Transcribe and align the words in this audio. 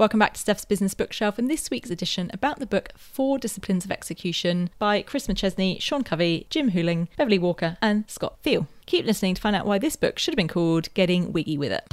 Welcome 0.00 0.20
back 0.20 0.32
to 0.32 0.40
Steph's 0.40 0.64
Business 0.64 0.94
Bookshelf 0.94 1.38
and 1.38 1.50
this 1.50 1.70
week's 1.70 1.90
edition 1.90 2.30
about 2.32 2.58
the 2.58 2.64
book 2.64 2.88
Four 2.96 3.38
Disciplines 3.38 3.84
of 3.84 3.92
Execution 3.92 4.70
by 4.78 5.02
Chris 5.02 5.26
McChesney, 5.26 5.78
Sean 5.78 6.04
Covey, 6.04 6.46
Jim 6.48 6.70
Huling, 6.70 7.08
Beverly 7.18 7.38
Walker, 7.38 7.76
and 7.82 8.08
Scott 8.08 8.38
Thele. 8.42 8.66
Keep 8.86 9.04
listening 9.04 9.34
to 9.34 9.42
find 9.42 9.54
out 9.54 9.66
why 9.66 9.78
this 9.78 9.96
book 9.96 10.18
should 10.18 10.32
have 10.32 10.38
been 10.38 10.48
called 10.48 10.88
Getting 10.94 11.34
Wiggy 11.34 11.58
with 11.58 11.72
It. 11.72 11.86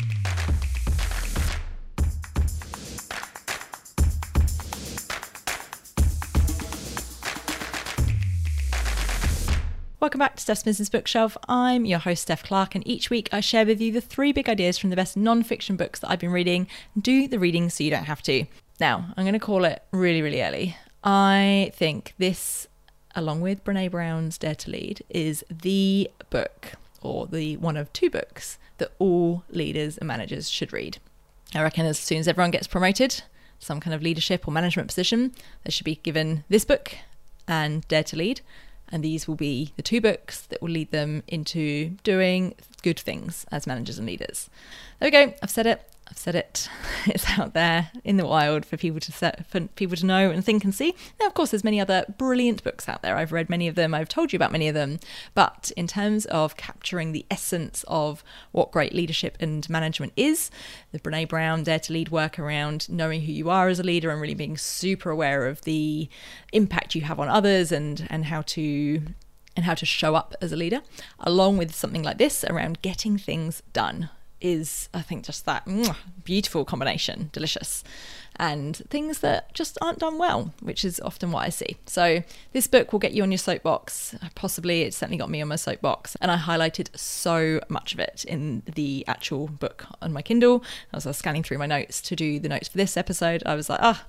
Welcome 10.07 10.19
back 10.19 10.37
to 10.37 10.41
Steph's 10.41 10.63
Business 10.63 10.87
Bookshelf. 10.87 11.35
I'm 11.49 11.83
your 11.83 11.99
host, 11.99 12.21
Steph 12.21 12.41
Clarke, 12.41 12.75
and 12.75 12.87
each 12.87 13.09
week 13.09 13.27
I 13.33 13.41
share 13.41 13.65
with 13.65 13.81
you 13.81 13.91
the 13.91 13.99
three 13.99 14.31
big 14.31 14.47
ideas 14.47 14.77
from 14.77 14.89
the 14.89 14.95
best 14.95 15.17
non 15.17 15.43
fiction 15.43 15.75
books 15.75 15.99
that 15.99 16.09
I've 16.09 16.19
been 16.19 16.31
reading. 16.31 16.67
Do 16.97 17.27
the 17.27 17.39
reading 17.39 17.69
so 17.69 17.83
you 17.83 17.89
don't 17.89 18.05
have 18.05 18.21
to. 18.21 18.45
Now, 18.79 19.13
I'm 19.17 19.25
going 19.25 19.33
to 19.33 19.39
call 19.39 19.65
it 19.65 19.83
really, 19.91 20.21
really 20.21 20.41
early. 20.41 20.77
I 21.03 21.73
think 21.75 22.13
this, 22.17 22.69
along 23.17 23.41
with 23.41 23.65
Brene 23.65 23.91
Brown's 23.91 24.37
Dare 24.37 24.55
to 24.55 24.71
Lead, 24.71 25.03
is 25.09 25.43
the 25.49 26.09
book 26.29 26.75
or 27.01 27.27
the 27.27 27.57
one 27.57 27.75
of 27.75 27.91
two 27.91 28.09
books 28.09 28.59
that 28.77 28.93
all 28.99 29.43
leaders 29.49 29.97
and 29.97 30.07
managers 30.07 30.49
should 30.49 30.71
read. 30.71 30.99
I 31.53 31.61
reckon 31.61 31.85
as 31.85 31.99
soon 31.99 32.19
as 32.19 32.29
everyone 32.29 32.51
gets 32.51 32.67
promoted, 32.67 33.23
some 33.59 33.81
kind 33.81 33.93
of 33.93 34.01
leadership 34.01 34.47
or 34.47 34.51
management 34.51 34.87
position, 34.87 35.33
they 35.65 35.71
should 35.71 35.83
be 35.83 35.95
given 35.95 36.45
this 36.47 36.63
book 36.63 36.95
and 37.45 37.85
Dare 37.89 38.03
to 38.03 38.15
Lead 38.15 38.39
and 38.91 39.03
these 39.03 39.27
will 39.27 39.35
be 39.35 39.73
the 39.75 39.83
two 39.83 40.01
books 40.01 40.41
that 40.41 40.61
will 40.61 40.69
lead 40.69 40.91
them 40.91 41.23
into 41.27 41.89
doing 42.03 42.55
good 42.83 42.99
things 42.99 43.45
as 43.51 43.67
managers 43.67 43.97
and 43.97 44.07
leaders. 44.07 44.49
There 44.99 45.07
we 45.07 45.11
go. 45.11 45.33
I've 45.41 45.49
said 45.49 45.67
it. 45.67 45.81
I've 46.09 46.17
said 46.17 46.35
it. 46.35 46.69
It's 47.09 47.39
out 47.39 47.53
there 47.53 47.89
in 48.03 48.17
the 48.17 48.25
wild 48.25 48.65
for 48.65 48.75
people 48.75 48.99
to 48.99 49.13
set, 49.13 49.45
for 49.49 49.61
people 49.61 49.95
to 49.95 50.05
know 50.05 50.29
and 50.29 50.43
think 50.43 50.65
and 50.65 50.75
see. 50.75 50.93
Now, 51.21 51.27
of 51.27 51.33
course, 51.33 51.51
there's 51.51 51.63
many 51.63 51.79
other 51.79 52.03
brilliant 52.17 52.65
books 52.65 52.89
out 52.89 53.01
there. 53.01 53.15
I've 53.15 53.31
read 53.31 53.49
many 53.49 53.69
of 53.69 53.75
them. 53.75 53.93
I've 53.93 54.09
told 54.09 54.33
you 54.33 54.37
about 54.37 54.51
many 54.51 54.67
of 54.67 54.73
them. 54.73 54.99
But 55.33 55.71
in 55.77 55.87
terms 55.87 56.25
of 56.25 56.57
capturing 56.57 57.13
the 57.13 57.25
essence 57.31 57.85
of 57.87 58.25
what 58.51 58.71
great 58.71 58.93
leadership 58.93 59.37
and 59.39 59.69
management 59.69 60.11
is, 60.17 60.51
the 60.91 60.99
Brene 60.99 61.29
Brown 61.29 61.63
Dare 61.63 61.79
to 61.79 61.93
Lead 61.93 62.09
work 62.09 62.37
around 62.37 62.89
knowing 62.89 63.21
who 63.21 63.31
you 63.31 63.49
are 63.49 63.69
as 63.69 63.79
a 63.79 63.83
leader 63.83 64.11
and 64.11 64.19
really 64.19 64.35
being 64.35 64.57
super 64.57 65.09
aware 65.09 65.47
of 65.47 65.61
the 65.61 66.09
impact 66.51 66.93
you 66.93 67.01
have 67.01 67.21
on 67.21 67.29
others 67.29 67.71
and 67.71 68.05
and 68.09 68.25
how 68.25 68.41
to 68.41 69.01
and 69.55 69.65
how 69.65 69.75
to 69.75 69.85
show 69.85 70.13
up 70.13 70.35
as 70.41 70.51
a 70.51 70.57
leader, 70.57 70.81
along 71.21 71.57
with 71.57 71.73
something 71.73 72.03
like 72.03 72.17
this 72.17 72.43
around 72.43 72.81
getting 72.81 73.17
things 73.17 73.63
done 73.71 74.09
is, 74.41 74.89
I 74.93 75.01
think, 75.01 75.25
just 75.25 75.45
that 75.45 75.67
beautiful 76.23 76.65
combination, 76.65 77.29
delicious, 77.31 77.83
and 78.35 78.77
things 78.89 79.19
that 79.19 79.53
just 79.53 79.77
aren't 79.81 79.99
done 79.99 80.17
well, 80.17 80.53
which 80.61 80.85
is 80.85 80.99
often 80.99 81.31
what 81.31 81.45
I 81.45 81.49
see. 81.49 81.77
So, 81.85 82.23
this 82.53 82.67
book 82.67 82.91
will 82.91 82.99
get 82.99 83.13
you 83.13 83.23
on 83.23 83.31
your 83.31 83.39
soapbox. 83.39 84.15
Possibly, 84.35 84.83
it 84.83 84.93
certainly 84.93 85.17
got 85.17 85.29
me 85.29 85.41
on 85.41 85.47
my 85.47 85.55
soapbox, 85.55 86.15
and 86.21 86.31
I 86.31 86.37
highlighted 86.37 86.95
so 86.97 87.59
much 87.69 87.93
of 87.93 87.99
it 87.99 88.25
in 88.25 88.63
the 88.75 89.03
actual 89.07 89.47
book 89.47 89.85
on 90.01 90.13
my 90.13 90.21
Kindle. 90.21 90.63
As 90.93 91.05
I 91.05 91.09
was 91.09 91.17
scanning 91.17 91.43
through 91.43 91.57
my 91.57 91.65
notes 91.65 92.01
to 92.01 92.15
do 92.15 92.39
the 92.39 92.49
notes 92.49 92.67
for 92.67 92.77
this 92.77 92.97
episode, 92.97 93.43
I 93.45 93.55
was 93.55 93.69
like, 93.69 93.79
ah. 93.81 94.05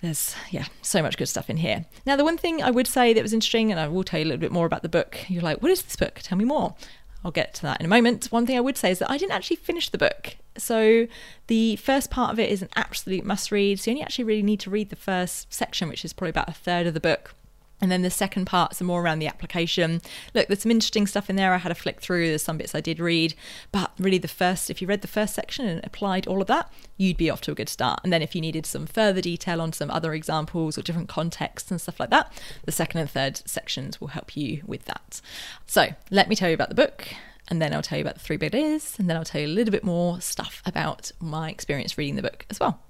There's 0.00 0.34
yeah 0.50 0.64
so 0.82 1.00
much 1.00 1.16
good 1.16 1.28
stuff 1.28 1.48
in 1.48 1.58
here 1.58 1.86
now 2.04 2.16
the 2.16 2.24
one 2.24 2.36
thing 2.36 2.60
i 2.60 2.72
would 2.72 2.88
say 2.88 3.12
that 3.12 3.22
was 3.22 3.32
interesting 3.32 3.70
and 3.70 3.78
i 3.78 3.86
will 3.86 4.02
tell 4.02 4.18
you 4.18 4.26
a 4.26 4.30
little 4.30 4.40
bit 4.40 4.50
more 4.50 4.66
about 4.66 4.82
the 4.82 4.88
book 4.88 5.16
you're 5.28 5.44
like 5.44 5.62
what 5.62 5.70
is 5.70 5.80
this 5.80 5.94
book 5.94 6.18
tell 6.24 6.36
me 6.36 6.44
more 6.44 6.74
I'll 7.24 7.30
get 7.30 7.54
to 7.54 7.62
that 7.62 7.80
in 7.80 7.86
a 7.86 7.88
moment. 7.88 8.26
One 8.26 8.46
thing 8.46 8.56
I 8.56 8.60
would 8.60 8.76
say 8.76 8.90
is 8.90 8.98
that 8.98 9.10
I 9.10 9.16
didn't 9.16 9.32
actually 9.32 9.56
finish 9.56 9.88
the 9.88 9.98
book. 9.98 10.36
So 10.56 11.06
the 11.46 11.76
first 11.76 12.10
part 12.10 12.32
of 12.32 12.38
it 12.38 12.50
is 12.50 12.62
an 12.62 12.68
absolute 12.76 13.24
must 13.24 13.50
read. 13.50 13.80
So 13.80 13.90
you 13.90 13.96
only 13.96 14.04
actually 14.04 14.24
really 14.24 14.42
need 14.42 14.60
to 14.60 14.70
read 14.70 14.90
the 14.90 14.96
first 14.96 15.52
section, 15.52 15.88
which 15.88 16.04
is 16.04 16.12
probably 16.12 16.30
about 16.30 16.48
a 16.48 16.52
third 16.52 16.86
of 16.86 16.94
the 16.94 17.00
book. 17.00 17.34
And 17.82 17.90
then 17.90 18.02
the 18.02 18.10
second 18.10 18.46
part's 18.46 18.80
are 18.80 18.84
more 18.84 19.02
around 19.02 19.18
the 19.18 19.26
application. 19.26 20.00
Look, 20.34 20.46
there's 20.46 20.62
some 20.62 20.70
interesting 20.70 21.08
stuff 21.08 21.28
in 21.28 21.34
there. 21.34 21.52
I 21.52 21.58
had 21.58 21.72
a 21.72 21.74
flick 21.74 22.00
through. 22.00 22.28
There's 22.28 22.42
some 22.42 22.56
bits 22.56 22.76
I 22.76 22.80
did 22.80 23.00
read, 23.00 23.34
but 23.72 23.90
really 23.98 24.18
the 24.18 24.28
first, 24.28 24.70
if 24.70 24.80
you 24.80 24.86
read 24.86 25.02
the 25.02 25.08
first 25.08 25.34
section 25.34 25.66
and 25.66 25.84
applied 25.84 26.28
all 26.28 26.40
of 26.40 26.46
that, 26.46 26.72
you'd 26.96 27.16
be 27.16 27.28
off 27.28 27.40
to 27.42 27.50
a 27.50 27.56
good 27.56 27.68
start. 27.68 28.00
And 28.04 28.12
then 28.12 28.22
if 28.22 28.36
you 28.36 28.40
needed 28.40 28.66
some 28.66 28.86
further 28.86 29.20
detail 29.20 29.60
on 29.60 29.72
some 29.72 29.90
other 29.90 30.14
examples 30.14 30.78
or 30.78 30.82
different 30.82 31.08
contexts 31.08 31.72
and 31.72 31.80
stuff 31.80 31.98
like 31.98 32.10
that, 32.10 32.32
the 32.64 32.72
second 32.72 33.00
and 33.00 33.10
third 33.10 33.42
sections 33.48 34.00
will 34.00 34.08
help 34.08 34.36
you 34.36 34.62
with 34.64 34.84
that. 34.84 35.20
So 35.66 35.88
let 36.12 36.28
me 36.28 36.36
tell 36.36 36.48
you 36.48 36.54
about 36.54 36.68
the 36.68 36.76
book 36.76 37.08
and 37.48 37.60
then 37.60 37.74
I'll 37.74 37.82
tell 37.82 37.98
you 37.98 38.04
about 38.04 38.14
the 38.14 38.20
three 38.20 38.36
big 38.36 38.54
and 38.54 39.10
then 39.10 39.16
I'll 39.16 39.24
tell 39.24 39.40
you 39.40 39.48
a 39.48 39.48
little 39.48 39.72
bit 39.72 39.82
more 39.82 40.20
stuff 40.20 40.62
about 40.64 41.10
my 41.20 41.50
experience 41.50 41.98
reading 41.98 42.14
the 42.14 42.22
book 42.22 42.46
as 42.48 42.60
well. 42.60 42.80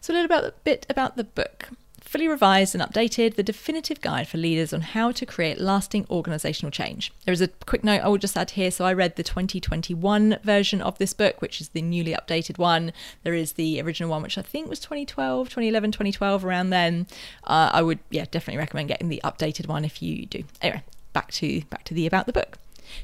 So, 0.00 0.12
a 0.12 0.14
little 0.14 0.52
bit 0.62 0.86
about 0.88 1.16
the 1.16 1.24
book 1.24 1.68
fully 2.06 2.28
revised 2.28 2.74
and 2.74 2.82
updated, 2.82 3.34
the 3.34 3.42
definitive 3.42 4.00
guide 4.00 4.28
for 4.28 4.38
leaders 4.38 4.72
on 4.72 4.80
how 4.80 5.10
to 5.12 5.26
create 5.26 5.60
lasting 5.60 6.04
organisational 6.04 6.72
change. 6.72 7.12
There 7.24 7.32
is 7.32 7.40
a 7.40 7.48
quick 7.48 7.82
note 7.82 8.00
I 8.02 8.08
will 8.08 8.18
just 8.18 8.36
add 8.36 8.50
here. 8.50 8.70
So 8.70 8.84
I 8.84 8.92
read 8.92 9.16
the 9.16 9.22
2021 9.22 10.38
version 10.42 10.80
of 10.80 10.98
this 10.98 11.12
book, 11.12 11.42
which 11.42 11.60
is 11.60 11.70
the 11.70 11.82
newly 11.82 12.14
updated 12.14 12.58
one. 12.58 12.92
There 13.24 13.34
is 13.34 13.52
the 13.52 13.80
original 13.80 14.10
one, 14.10 14.22
which 14.22 14.38
I 14.38 14.42
think 14.42 14.68
was 14.68 14.78
2012, 14.80 15.48
2011, 15.48 15.92
2012, 15.92 16.44
around 16.44 16.70
then. 16.70 17.06
Uh, 17.44 17.70
I 17.72 17.82
would, 17.82 17.98
yeah, 18.10 18.24
definitely 18.30 18.58
recommend 18.58 18.88
getting 18.88 19.08
the 19.08 19.20
updated 19.24 19.66
one 19.66 19.84
if 19.84 20.00
you 20.00 20.26
do. 20.26 20.44
Anyway, 20.62 20.82
back 21.12 21.32
to 21.32 21.62
back 21.70 21.84
to 21.84 21.94
the 21.94 22.06
about 22.06 22.26
the 22.26 22.32
book. 22.32 22.58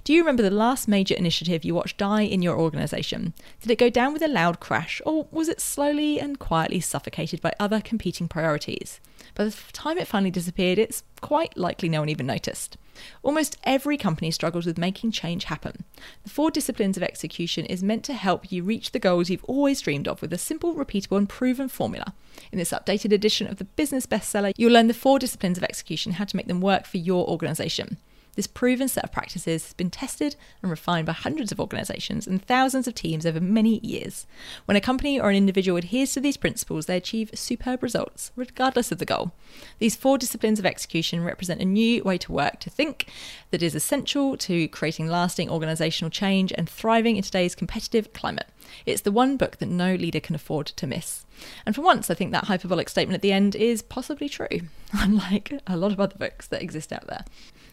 Do 0.05 0.13
you 0.13 0.21
remember 0.21 0.43
the 0.43 0.51
last 0.51 0.89
major 0.89 1.15
initiative 1.15 1.65
you 1.65 1.75
watched 1.75 1.99
die 1.99 2.23
in 2.23 2.43
your 2.43 2.59
organisation? 2.59 3.35
Did 3.61 3.71
it 3.71 3.79
go 3.79 3.91
down 3.91 4.13
with 4.13 4.23
a 4.23 4.29
loud 4.29 4.61
crash, 4.61 5.01
or 5.05 5.27
was 5.31 5.49
it 5.49 5.61
slowly 5.61 6.21
and 6.21 6.39
quietly 6.39 6.81
suffocated 6.81 7.41
by 7.41 7.53
other 7.59 7.81
competing 7.81 8.29
priorities? 8.29 9.01
By 9.35 9.45
the 9.45 9.57
time 9.73 9.99
it 9.99 10.09
finally 10.09 10.31
disappeared, 10.31 10.79
it's 10.79 11.05
quite 11.21 11.57
likely 11.57 11.89
no 11.89 12.01
one 12.01 12.09
even 12.09 12.27
noticed. 12.27 12.77
Almost 13.23 13.57
every 13.65 13.97
company 13.97 14.31
struggles 14.31 14.67
with 14.67 14.77
making 14.77 15.13
change 15.13 15.45
happen. 15.45 15.85
The 16.25 16.31
four 16.31 16.51
disciplines 16.51 16.97
of 16.97 17.03
execution 17.03 17.65
is 17.67 17.83
meant 17.83 18.05
to 18.05 18.13
help 18.13 18.53
you 18.53 18.63
reach 18.63 18.93
the 18.93 18.99
goals 18.99 19.31
you've 19.31 19.45
always 19.45 19.81
dreamed 19.81 20.07
of 20.07 20.21
with 20.21 20.33
a 20.33 20.39
simple, 20.39 20.75
repeatable, 20.75 21.17
and 21.17 21.29
proven 21.29 21.69
formula. 21.69 22.15
In 22.51 22.59
this 22.59 22.73
updated 22.73 23.13
edition 23.13 23.47
of 23.47 23.57
the 23.57 23.65
business 23.65 24.07
bestseller, 24.07 24.53
you'll 24.57 24.73
learn 24.73 24.89
the 24.89 24.95
four 24.95 25.19
disciplines 25.19 25.57
of 25.57 25.65
execution, 25.65 26.13
how 26.13 26.25
to 26.25 26.37
make 26.37 26.49
them 26.49 26.61
work 26.61 26.87
for 26.87 26.99
your 26.99 27.27
organisation. 27.29 27.97
This 28.35 28.47
proven 28.47 28.89
set 28.89 29.05
of 29.05 29.13
practices 29.13 29.65
has 29.65 29.73
been 29.75 29.91
tested 29.91 30.37
and 30.63 30.71
refined 30.71 31.07
by 31.07 31.13
hundreds 31.13 31.53
of 31.53 31.61
organisations 31.61 32.27
and 32.27 32.43
thousands 32.43 32.89
of 32.89 32.95
teams 32.95 33.27
over 33.27 33.41
many 33.41 33.79
years. 33.81 34.27
When 34.65 34.77
a 34.77 34.81
company 34.81 35.21
or 35.21 35.29
an 35.29 35.37
individual 35.37 35.77
adheres 35.77 36.15
to 36.15 36.21
these 36.21 36.39
principles, 36.39 36.87
they 36.87 36.97
achieve 36.97 37.31
superb 37.35 37.83
results, 37.83 38.33
regardless 38.35 38.91
of 38.91 38.99
the 38.99 39.05
goal. 39.05 39.33
These 39.81 39.97
four 39.97 40.17
disciplines 40.17 40.59
of 40.59 40.65
execution 40.65 41.23
represent 41.23 41.61
a 41.61 41.67
new 41.67 42.03
way 42.05 42.17
to 42.19 42.33
work, 42.33 42.59
to 42.61 42.71
think, 42.71 43.07
that 43.51 43.63
is 43.63 43.75
essential 43.75 44.39
to 44.39 44.67
creating 44.69 45.09
lasting 45.09 45.49
organisational 45.49 46.11
change 46.11 46.55
and 46.57 46.71
thriving 46.71 47.17
in 47.17 47.23
today's 47.23 47.55
competitive 47.55 48.15
climate. 48.15 48.49
It's 48.87 49.03
the 49.03 49.13
one 49.13 49.37
book 49.37 49.59
that 49.59 49.69
no 49.69 49.95
leader 49.95 50.21
can 50.21 50.35
afford 50.35 50.69
to 50.69 50.87
miss. 50.87 51.27
And 51.67 51.75
for 51.75 51.83
once, 51.83 52.09
I 52.09 52.15
think 52.15 52.33
that 52.33 52.45
hyperbolic 52.45 52.89
statement 52.89 53.17
at 53.17 53.21
the 53.21 53.33
end 53.33 53.55
is 53.55 53.83
possibly 53.83 54.31
true, 54.31 54.49
unlike 54.95 55.61
a 55.67 55.77
lot 55.77 55.93
of 55.93 56.01
other 56.01 56.17
books 56.17 56.47
that 56.47 56.63
exist 56.63 56.95
out 56.95 57.07
there 57.09 57.27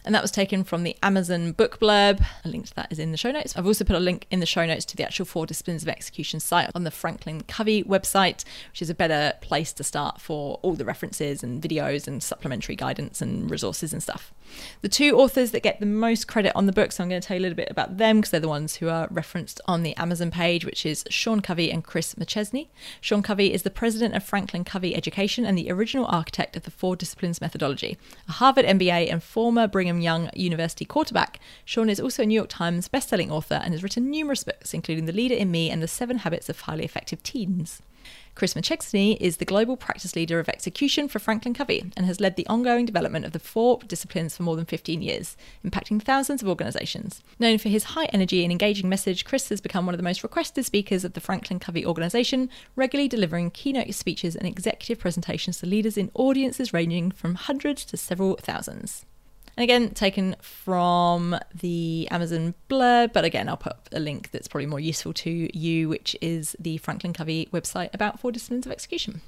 and 0.10 0.16
that 0.16 0.24
was 0.24 0.32
taken 0.32 0.64
from 0.64 0.82
the 0.82 0.98
Amazon 1.04 1.52
book 1.52 1.80
blurb. 1.80 2.26
A 2.44 2.48
link 2.48 2.66
to 2.66 2.74
that 2.74 2.92
is 2.92 2.98
in 2.98 3.12
the 3.12 3.18
show 3.18 3.30
notes. 3.30 3.56
I've 3.56 3.68
also 3.68 3.84
put 3.84 3.96
a 3.96 4.00
link 4.00 4.26
in 4.32 4.40
the 4.40 4.48
show 4.48 4.66
notes 4.66 4.84
to 4.86 4.98
the 4.98 5.04
actual 5.04 5.24
four 5.24 5.46
disciplines 5.46 5.84
of 5.84 5.88
execution 5.88 6.40
site 6.40 6.72
on 6.74 6.84
the 6.84 6.90
Franklin 6.90 7.42
Covey 7.42 7.84
website, 7.84 8.44
which 8.72 8.82
is 8.82 8.90
a 8.90 8.96
better 8.96 9.34
place 9.42 9.72
to 9.74 9.84
start 9.84 10.20
for 10.20 10.58
all 10.64 10.74
the 10.74 10.84
references 10.84 11.44
and 11.44 11.62
videos 11.62 12.08
and 12.08 12.24
supplementary 12.24 12.76
guidance 12.76 13.22
and 13.22 13.52
resources 13.52 13.94
and 13.94 14.02
stuff. 14.02 14.34
The 14.82 14.90
two 14.90 15.18
authors 15.18 15.52
that 15.52 15.64
get 15.64 15.80
the 15.80 15.86
most 15.86 16.28
credit 16.28 16.54
on 16.56 16.66
the 16.66 16.72
book, 16.72 16.92
so 16.92 17.04
I'm 17.04 17.10
going 17.10 17.22
to 17.22 17.28
tell 17.28 17.38
you 17.38 17.42
a 17.42 17.44
little 17.44 17.56
bit 17.56 17.70
about 17.72 17.98
them 17.98 18.18
because 18.18 18.32
they're 18.32 18.40
the 18.40 18.48
ones 18.48 18.78
who 18.78 18.90
are 18.90 19.08
referenced 19.12 19.62
on 19.66 19.84
the 19.84 19.96
Amazon 19.98 20.32
page, 20.32 20.66
which 20.66 20.86
is 20.86 21.06
Sean 21.10 21.42
Covey 21.42 21.72
and 21.72 21.84
Chris 21.84 22.16
McChesney. 22.16 22.68
Sean 23.02 23.22
Covey 23.22 23.54
is 23.54 23.64
the 23.64 23.70
president 23.70 24.16
of 24.16 24.24
Franklin 24.24 24.64
Covey 24.64 24.96
Education 24.96 25.46
and 25.46 25.58
the 25.58 25.72
original 25.72 26.06
architect 26.06 26.56
of 26.56 26.64
the 26.64 26.72
four 26.72 26.96
disciplines 26.96 27.42
methodology, 27.42 27.98
a 28.28 28.34
Harvard 28.34 28.66
MBA 28.66 29.12
and 29.12 29.24
former 29.24 29.68
Brigham 29.68 30.02
Young 30.02 30.30
University 30.34 30.86
quarterback, 30.86 31.40
Sean 31.66 31.90
is 31.90 32.00
also 32.00 32.24
a 32.24 32.26
New 32.26 32.36
York 32.36 32.50
Times 32.50 32.90
bestselling 32.90 33.32
author 33.32 33.62
and 33.64 33.74
has 33.74 33.84
written 33.84 34.10
numerous 34.10 34.44
books, 34.44 34.74
including 34.74 35.06
The 35.06 35.14
Leader 35.14 35.36
in 35.36 35.52
Me 35.52 35.70
and 35.70 35.82
The 35.82 35.88
Seven 35.88 36.20
Habits 36.20 36.50
of 36.50 36.62
Highly 36.62 36.86
Effective 36.86 37.24
Teens. 37.24 37.82
Chris 38.40 38.54
McChesney 38.54 39.18
is 39.20 39.36
the 39.36 39.44
global 39.44 39.76
practice 39.76 40.16
leader 40.16 40.40
of 40.40 40.48
execution 40.48 41.10
for 41.10 41.20
Franklin 41.20 41.54
Covey 41.54 41.92
and 41.98 42.06
has 42.06 42.22
led 42.22 42.38
the 42.38 42.48
ongoing 42.48 42.86
development 42.86 43.26
of 43.26 43.34
the 43.34 43.38
four 43.38 43.80
disciplines 43.86 44.38
for 44.38 44.44
more 44.44 44.56
than 44.56 44.64
15 44.64 45.02
years, 45.02 45.36
impacting 45.62 46.02
thousands 46.02 46.42
of 46.42 46.48
organizations. 46.48 47.22
Known 47.38 47.58
for 47.58 47.68
his 47.68 47.84
high 47.84 48.06
energy 48.14 48.44
and 48.44 48.50
engaging 48.54 48.88
message, 48.88 49.26
Chris 49.26 49.50
has 49.50 49.60
become 49.60 49.86
one 49.86 49.94
of 49.94 49.98
the 50.00 50.06
most 50.06 50.24
requested 50.24 50.64
speakers 50.64 51.04
of 51.04 51.16
the 51.16 51.20
Franklin 51.20 51.60
Covey 51.60 51.86
organization, 51.86 52.50
regularly 52.78 53.10
delivering 53.10 53.52
keynote 53.52 53.94
speeches 53.94 54.38
and 54.38 54.48
executive 54.48 55.00
presentations 55.00 55.60
to 55.60 55.66
leaders 55.66 55.98
in 55.98 56.10
audiences 56.14 56.72
ranging 56.72 57.12
from 57.12 57.36
hundreds 57.36 57.84
to 57.84 57.98
several 57.98 58.38
thousands. 58.38 59.06
And 59.60 59.66
again, 59.66 59.94
taken 59.94 60.38
from 60.40 61.38
the 61.54 62.08
Amazon 62.12 62.54
blurb, 62.70 63.12
but 63.12 63.26
again, 63.26 63.50
I'll 63.50 63.58
put 63.58 63.76
a 63.92 64.00
link 64.00 64.32
that's 64.32 64.48
probably 64.48 64.68
more 64.68 64.80
useful 64.80 65.12
to 65.16 65.50
you, 65.54 65.90
which 65.90 66.16
is 66.22 66.56
the 66.58 66.78
Franklin 66.78 67.12
Covey 67.12 67.50
website 67.52 67.94
about 67.94 68.22
four 68.22 68.32
disciplines 68.32 68.66
of 68.66 68.72
execution. 68.72 69.20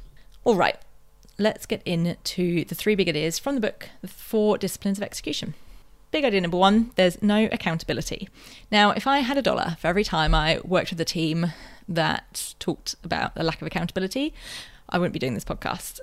All 0.45 0.56
right, 0.56 0.78
let's 1.38 1.66
get 1.66 1.81
into 1.83 2.63
the 2.63 2.75
three 2.75 2.95
big 2.95 3.10
ideas 3.10 3.39
from 3.39 3.56
the 3.56 3.62
book, 3.62 3.89
The 4.00 4.07
Four 4.07 4.57
Disciplines 4.57 4.98
of 4.98 5.04
Execution. 5.04 5.54
Big 6.12 6.24
idea 6.24 6.39
number 6.39 6.56
one 6.56 6.92
there's 6.95 7.22
no 7.22 7.50
accountability. 7.51 8.30
Now, 8.72 8.92
if 8.92 9.06
I 9.06 9.19
had 9.19 9.38
a 9.38 9.42
dollar 9.42 9.75
for 9.81 9.88
every 9.88 10.06
time 10.06 10.34
I 10.34 10.62
worked 10.63 10.92
with 10.92 11.01
a 11.01 11.06
team 11.06 11.51
that 11.89 12.56
talked 12.57 12.95
about 13.04 13.36
the 13.36 13.44
lack 13.44 13.62
of 13.62 13.68
accountability, 13.68 14.34
I 14.88 14.98
wouldn't 14.98 15.12
be 15.12 15.19
doing 15.19 15.34
this 15.34 15.44
podcast. 15.44 16.00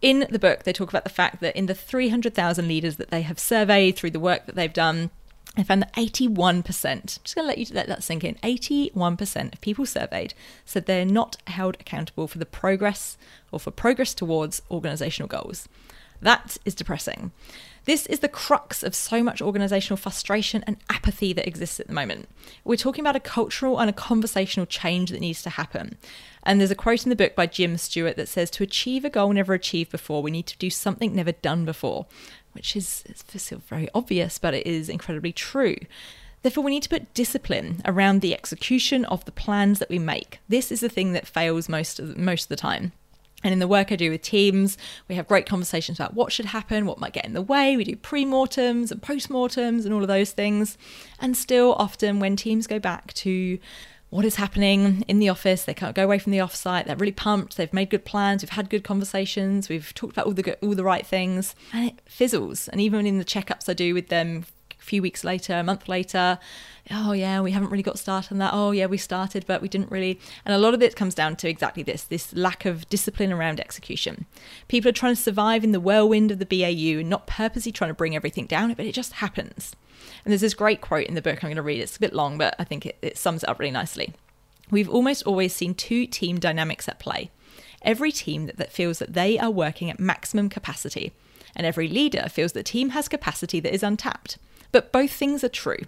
In 0.00 0.26
the 0.30 0.38
book, 0.38 0.62
they 0.62 0.72
talk 0.72 0.88
about 0.88 1.04
the 1.04 1.10
fact 1.10 1.40
that 1.40 1.56
in 1.56 1.66
the 1.66 1.74
300,000 1.74 2.68
leaders 2.68 2.96
that 2.96 3.10
they 3.10 3.22
have 3.22 3.38
surveyed 3.38 3.96
through 3.96 4.12
the 4.12 4.20
work 4.20 4.46
that 4.46 4.54
they've 4.54 4.72
done, 4.72 5.10
they 5.56 5.64
found 5.64 5.82
that 5.82 5.92
81%, 5.94 6.90
I'm 6.92 7.02
just 7.24 7.34
going 7.34 7.44
to 7.44 7.48
let 7.48 7.58
you 7.58 7.66
let 7.72 7.88
that 7.88 8.04
sink 8.04 8.22
in, 8.22 8.36
81% 8.36 9.52
of 9.52 9.60
people 9.60 9.86
surveyed 9.86 10.34
said 10.64 10.86
they're 10.86 11.04
not 11.04 11.36
held 11.48 11.76
accountable 11.80 12.28
for 12.28 12.38
the 12.38 12.46
progress 12.46 13.16
or 13.50 13.58
for 13.58 13.72
progress 13.72 14.14
towards 14.14 14.62
organizational 14.70 15.26
goals. 15.26 15.68
That 16.20 16.58
is 16.64 16.76
depressing. 16.76 17.32
This 17.88 18.04
is 18.04 18.18
the 18.18 18.28
crux 18.28 18.82
of 18.82 18.94
so 18.94 19.22
much 19.22 19.40
organizational 19.40 19.96
frustration 19.96 20.62
and 20.66 20.76
apathy 20.90 21.32
that 21.32 21.48
exists 21.48 21.80
at 21.80 21.86
the 21.86 21.94
moment. 21.94 22.28
We're 22.62 22.76
talking 22.76 23.00
about 23.00 23.16
a 23.16 23.20
cultural 23.20 23.80
and 23.80 23.88
a 23.88 23.94
conversational 23.94 24.66
change 24.66 25.10
that 25.10 25.22
needs 25.22 25.42
to 25.44 25.48
happen. 25.48 25.96
And 26.42 26.60
there's 26.60 26.70
a 26.70 26.74
quote 26.74 27.04
in 27.04 27.08
the 27.08 27.16
book 27.16 27.34
by 27.34 27.46
Jim 27.46 27.78
Stewart 27.78 28.18
that 28.18 28.28
says, 28.28 28.50
To 28.50 28.62
achieve 28.62 29.06
a 29.06 29.08
goal 29.08 29.32
never 29.32 29.54
achieved 29.54 29.90
before, 29.90 30.22
we 30.22 30.30
need 30.30 30.46
to 30.48 30.58
do 30.58 30.68
something 30.68 31.16
never 31.16 31.32
done 31.32 31.64
before, 31.64 32.04
which 32.52 32.76
is 32.76 33.04
very 33.70 33.88
obvious, 33.94 34.36
but 34.38 34.52
it 34.52 34.66
is 34.66 34.90
incredibly 34.90 35.32
true. 35.32 35.76
Therefore, 36.42 36.64
we 36.64 36.72
need 36.72 36.82
to 36.82 36.90
put 36.90 37.14
discipline 37.14 37.80
around 37.86 38.20
the 38.20 38.34
execution 38.34 39.06
of 39.06 39.24
the 39.24 39.32
plans 39.32 39.78
that 39.78 39.88
we 39.88 39.98
make. 39.98 40.40
This 40.46 40.70
is 40.70 40.80
the 40.80 40.90
thing 40.90 41.14
that 41.14 41.26
fails 41.26 41.70
most 41.70 41.98
of, 41.98 42.18
most 42.18 42.42
of 42.42 42.48
the 42.50 42.56
time. 42.56 42.92
And 43.44 43.52
in 43.52 43.60
the 43.60 43.68
work 43.68 43.92
I 43.92 43.96
do 43.96 44.10
with 44.10 44.22
teams, 44.22 44.76
we 45.06 45.14
have 45.14 45.28
great 45.28 45.46
conversations 45.46 45.98
about 45.98 46.14
what 46.14 46.32
should 46.32 46.46
happen, 46.46 46.86
what 46.86 46.98
might 46.98 47.12
get 47.12 47.24
in 47.24 47.34
the 47.34 47.42
way. 47.42 47.76
We 47.76 47.84
do 47.84 47.94
pre 47.94 48.24
mortems 48.24 48.90
and 48.90 49.00
post 49.00 49.30
mortems 49.30 49.84
and 49.84 49.94
all 49.94 50.02
of 50.02 50.08
those 50.08 50.32
things. 50.32 50.76
And 51.20 51.36
still, 51.36 51.74
often 51.74 52.18
when 52.18 52.34
teams 52.34 52.66
go 52.66 52.80
back 52.80 53.12
to 53.14 53.58
what 54.10 54.24
is 54.24 54.36
happening 54.36 55.04
in 55.06 55.18
the 55.18 55.28
office, 55.28 55.64
they 55.64 55.74
can't 55.74 55.94
go 55.94 56.04
away 56.04 56.18
from 56.18 56.32
the 56.32 56.38
offsite. 56.38 56.86
They're 56.86 56.96
really 56.96 57.12
pumped. 57.12 57.56
They've 57.56 57.72
made 57.72 57.90
good 57.90 58.04
plans. 58.04 58.42
We've 58.42 58.50
had 58.50 58.70
good 58.70 58.82
conversations. 58.82 59.68
We've 59.68 59.92
talked 59.94 60.14
about 60.14 60.26
all 60.26 60.32
the 60.32 60.42
good, 60.42 60.56
all 60.62 60.74
the 60.74 60.84
right 60.84 61.06
things, 61.06 61.54
and 61.72 61.90
it 61.90 62.00
fizzles. 62.06 62.68
And 62.68 62.80
even 62.80 63.06
in 63.06 63.18
the 63.18 63.24
checkups 63.24 63.68
I 63.68 63.74
do 63.74 63.94
with 63.94 64.08
them 64.08 64.46
few 64.88 65.02
weeks 65.02 65.24
later, 65.24 65.54
a 65.54 65.62
month 65.62 65.88
later, 65.88 66.38
oh 66.90 67.12
yeah, 67.12 67.40
we 67.40 67.52
haven't 67.52 67.70
really 67.70 67.82
got 67.82 67.98
started 67.98 68.32
on 68.32 68.38
that. 68.38 68.52
Oh 68.52 68.70
yeah, 68.70 68.86
we 68.86 68.96
started, 68.96 69.44
but 69.46 69.62
we 69.62 69.68
didn't 69.68 69.90
really. 69.90 70.18
And 70.44 70.54
a 70.54 70.58
lot 70.58 70.74
of 70.74 70.82
it 70.82 70.96
comes 70.96 71.14
down 71.14 71.36
to 71.36 71.48
exactly 71.48 71.82
this 71.82 72.04
this 72.04 72.34
lack 72.34 72.64
of 72.64 72.88
discipline 72.88 73.32
around 73.32 73.60
execution. 73.60 74.26
People 74.68 74.88
are 74.88 74.92
trying 74.92 75.14
to 75.14 75.20
survive 75.20 75.64
in 75.64 75.72
the 75.72 75.80
whirlwind 75.80 76.30
of 76.30 76.38
the 76.38 76.46
BAU 76.46 77.00
and 77.00 77.10
not 77.10 77.26
purposely 77.26 77.72
trying 77.72 77.90
to 77.90 77.94
bring 77.94 78.16
everything 78.16 78.46
down, 78.46 78.72
but 78.74 78.86
it 78.86 78.94
just 78.94 79.14
happens. 79.14 79.74
And 80.24 80.32
there's 80.32 80.40
this 80.40 80.54
great 80.54 80.80
quote 80.80 81.06
in 81.06 81.14
the 81.14 81.22
book 81.22 81.36
I'm 81.42 81.48
going 81.48 81.56
to 81.56 81.62
read. 81.62 81.80
It's 81.80 81.96
a 81.96 82.00
bit 82.00 82.12
long, 82.12 82.38
but 82.38 82.54
I 82.58 82.64
think 82.64 82.86
it, 82.86 82.98
it 83.02 83.18
sums 83.18 83.42
it 83.42 83.48
up 83.48 83.58
really 83.58 83.70
nicely. 83.70 84.14
We've 84.70 84.88
almost 84.88 85.22
always 85.24 85.54
seen 85.54 85.74
two 85.74 86.06
team 86.06 86.38
dynamics 86.38 86.88
at 86.88 86.98
play. 86.98 87.30
Every 87.82 88.12
team 88.12 88.46
that, 88.46 88.56
that 88.56 88.72
feels 88.72 88.98
that 88.98 89.14
they 89.14 89.38
are 89.38 89.50
working 89.50 89.88
at 89.88 90.00
maximum 90.00 90.48
capacity, 90.48 91.12
and 91.54 91.66
every 91.66 91.88
leader 91.88 92.28
feels 92.28 92.52
the 92.52 92.62
team 92.62 92.90
has 92.90 93.08
capacity 93.08 93.60
that 93.60 93.74
is 93.74 93.82
untapped. 93.82 94.38
But 94.72 94.92
both 94.92 95.10
things 95.10 95.42
are 95.42 95.48
true. 95.48 95.80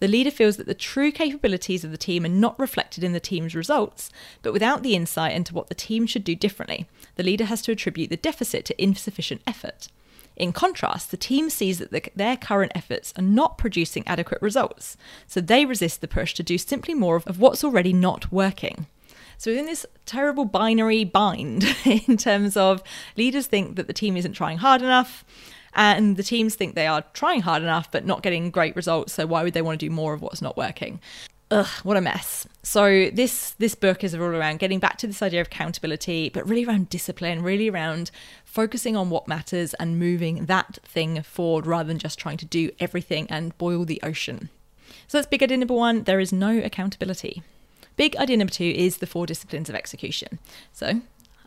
The 0.00 0.08
leader 0.08 0.30
feels 0.30 0.56
that 0.56 0.66
the 0.66 0.74
true 0.74 1.10
capabilities 1.10 1.84
of 1.84 1.90
the 1.90 1.96
team 1.96 2.24
are 2.24 2.28
not 2.28 2.58
reflected 2.58 3.04
in 3.04 3.12
the 3.12 3.20
team's 3.20 3.54
results, 3.54 4.10
but 4.42 4.52
without 4.52 4.82
the 4.82 4.94
insight 4.94 5.34
into 5.34 5.54
what 5.54 5.68
the 5.68 5.74
team 5.74 6.06
should 6.06 6.24
do 6.24 6.34
differently, 6.34 6.86
the 7.16 7.22
leader 7.22 7.44
has 7.44 7.62
to 7.62 7.72
attribute 7.72 8.10
the 8.10 8.16
deficit 8.16 8.64
to 8.66 8.82
insufficient 8.82 9.42
effort. 9.46 9.88
In 10.36 10.52
contrast, 10.52 11.10
the 11.10 11.16
team 11.16 11.48
sees 11.48 11.78
that 11.78 11.92
the, 11.92 12.02
their 12.16 12.36
current 12.36 12.72
efforts 12.74 13.14
are 13.16 13.22
not 13.22 13.56
producing 13.56 14.06
adequate 14.06 14.42
results, 14.42 14.96
so 15.28 15.40
they 15.40 15.64
resist 15.64 16.00
the 16.00 16.08
push 16.08 16.34
to 16.34 16.42
do 16.42 16.58
simply 16.58 16.92
more 16.92 17.16
of, 17.16 17.26
of 17.26 17.38
what's 17.38 17.62
already 17.62 17.92
not 17.92 18.32
working. 18.32 18.86
So, 19.38 19.50
in 19.50 19.66
this 19.66 19.86
terrible 20.06 20.44
binary 20.44 21.04
bind, 21.04 21.64
in 21.84 22.16
terms 22.16 22.56
of 22.56 22.82
leaders 23.16 23.46
think 23.46 23.76
that 23.76 23.86
the 23.86 23.92
team 23.92 24.16
isn't 24.16 24.32
trying 24.32 24.58
hard 24.58 24.82
enough, 24.82 25.24
Uh, 25.74 25.94
and 25.96 26.16
the 26.16 26.22
teams 26.22 26.54
think 26.54 26.74
they 26.74 26.86
are 26.86 27.02
trying 27.12 27.40
hard 27.40 27.62
enough 27.62 27.90
but 27.90 28.06
not 28.06 28.22
getting 28.22 28.50
great 28.50 28.76
results. 28.76 29.12
So 29.12 29.26
why 29.26 29.42
would 29.42 29.54
they 29.54 29.62
want 29.62 29.80
to 29.80 29.86
do 29.86 29.90
more 29.90 30.14
of 30.14 30.22
what's 30.22 30.42
not 30.42 30.56
working? 30.56 31.00
Ugh 31.50 31.68
what 31.82 31.96
a 31.96 32.00
mess. 32.00 32.46
So 32.62 33.10
this 33.12 33.50
this 33.58 33.74
book 33.74 34.02
is 34.02 34.14
all 34.14 34.22
around 34.22 34.58
getting 34.58 34.78
back 34.78 34.98
to 34.98 35.06
this 35.06 35.22
idea 35.22 35.40
of 35.40 35.48
accountability 35.48 36.30
but 36.30 36.48
really 36.48 36.64
around 36.64 36.88
discipline 36.88 37.42
really 37.42 37.68
around 37.68 38.10
focusing 38.44 38.96
on 38.96 39.10
what 39.10 39.28
matters 39.28 39.74
and 39.74 39.98
moving 39.98 40.46
that 40.46 40.78
thing 40.84 41.22
forward 41.22 41.66
rather 41.66 41.88
than 41.88 41.98
just 41.98 42.18
trying 42.18 42.38
to 42.38 42.46
do 42.46 42.70
everything 42.80 43.26
and 43.30 43.56
boil 43.58 43.84
the 43.84 44.00
ocean. 44.02 44.48
So 45.06 45.18
that's 45.18 45.26
big 45.26 45.42
idea 45.42 45.56
number 45.56 45.74
one. 45.74 46.04
There 46.04 46.20
is 46.20 46.32
no 46.32 46.58
accountability. 46.58 47.42
Big 47.96 48.16
idea 48.16 48.36
number 48.36 48.52
two 48.52 48.64
is 48.64 48.96
the 48.98 49.06
four 49.06 49.26
disciplines 49.26 49.68
of 49.68 49.74
execution. 49.74 50.38
So, 50.72 51.00